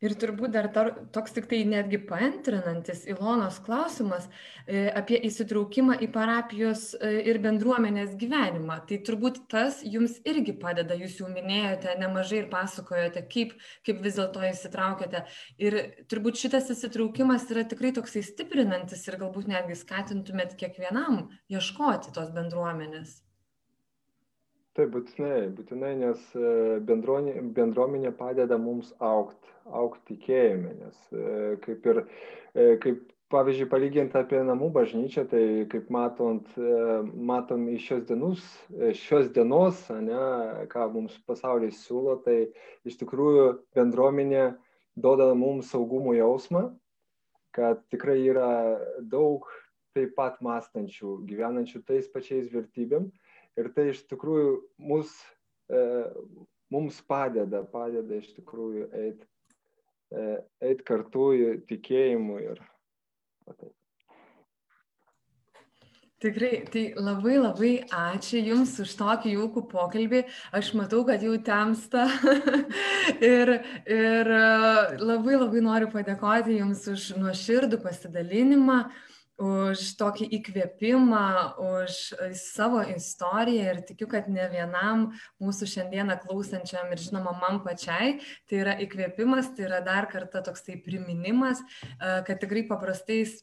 [0.00, 4.30] Ir turbūt dar tar, toks tik tai netgi paantrinantis Ilonos klausimas
[4.64, 8.78] e, apie įsitraukimą į parapijos e, ir bendruomenės gyvenimą.
[8.88, 13.52] Tai turbūt tas jums irgi padeda, jūs jau minėjote nemažai ir pasakojote, kaip,
[13.84, 15.26] kaip vis dėlto įsitraukėte.
[15.60, 22.32] Ir turbūt šitas įsitraukimas yra tikrai toksai stiprinantis ir galbūt netgi skatintumėt kiekvienam ieškoti tos
[22.32, 23.20] bendruomenės.
[24.80, 26.50] Taip, būtinai, būtinai, nes e,
[26.88, 31.24] bendruomenė padeda mums aukti aukti tikėjime, nes e,
[31.60, 32.00] kaip ir,
[32.54, 33.02] e, kaip
[33.34, 35.42] pavyzdžiui, palyginti apie namų bažnyčią, tai
[35.74, 36.48] kaip matant,
[37.28, 38.48] matom iš šios, dienus,
[39.02, 40.24] šios dienos, ne,
[40.72, 42.38] ką mums pasaulis siūlo, tai
[42.88, 43.44] iš tikrųjų
[43.76, 44.46] bendruomenė
[44.96, 46.70] duoda mums saugumo jausmą,
[47.52, 48.50] kad tikrai yra
[49.12, 49.44] daug
[49.92, 53.12] taip pat mąstančių, gyvenančių tais pačiais vertybėm
[53.60, 54.54] ir tai iš tikrųjų
[54.90, 55.12] mus,
[55.70, 55.82] e,
[56.72, 59.30] mums padeda, padeda iš tikrųjų eiti
[60.10, 60.22] E,
[60.66, 61.28] eiti kartu
[61.70, 62.58] tikėjimu ir
[63.46, 63.76] taip.
[66.20, 70.24] Tikrai, tai labai labai ačiū Jums už tokį jaukų pokalbį.
[70.58, 72.08] Aš matau, kad jau temsta.
[73.30, 73.54] ir,
[73.86, 74.42] ir e,
[75.00, 78.82] labai labai noriu padėkoti Jums už nuoširdų pasidalinimą.
[78.82, 81.26] Uh, už tokį įkvėpimą,
[81.64, 81.98] už
[82.36, 85.06] savo istoriją ir tikiu, kad ne vienam
[85.40, 88.18] mūsų šiandieną klausančiam ir žinoma man pačiai
[88.50, 91.62] tai yra įkvėpimas, tai yra dar kartą toksai priminimas,
[91.98, 93.40] kad tikrai paprastais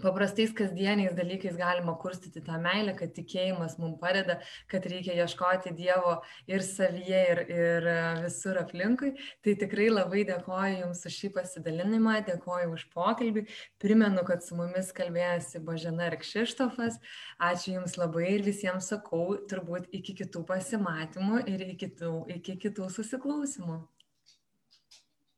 [0.00, 4.38] paprastais kasdieniais dalykais galima kurstyti tą meilę, kad tikėjimas mums padeda,
[4.70, 6.14] kad reikia ieškoti Dievo
[6.50, 7.88] ir savyje, ir, ir
[8.24, 9.12] visur aplinkui.
[9.44, 13.46] Tai tikrai labai dėkoju Jums už šį pasidalinimą, dėkoju už pokalbį.
[13.82, 17.00] Primenu, kad su mumis kalbėjosi Božena ir Kšištofas.
[17.42, 22.88] Ačiū Jums labai ir visiems sakau, turbūt iki kitų pasimatymų ir iki kitų, iki kitų
[22.92, 23.82] susiklausimų.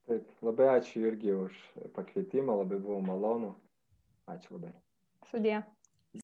[0.04, 1.60] Taip, labai ačiū irgi už
[1.96, 3.54] pakvietimą, labai buvo malonu.
[4.32, 4.72] Ačiū labai.
[5.30, 5.58] Sudie.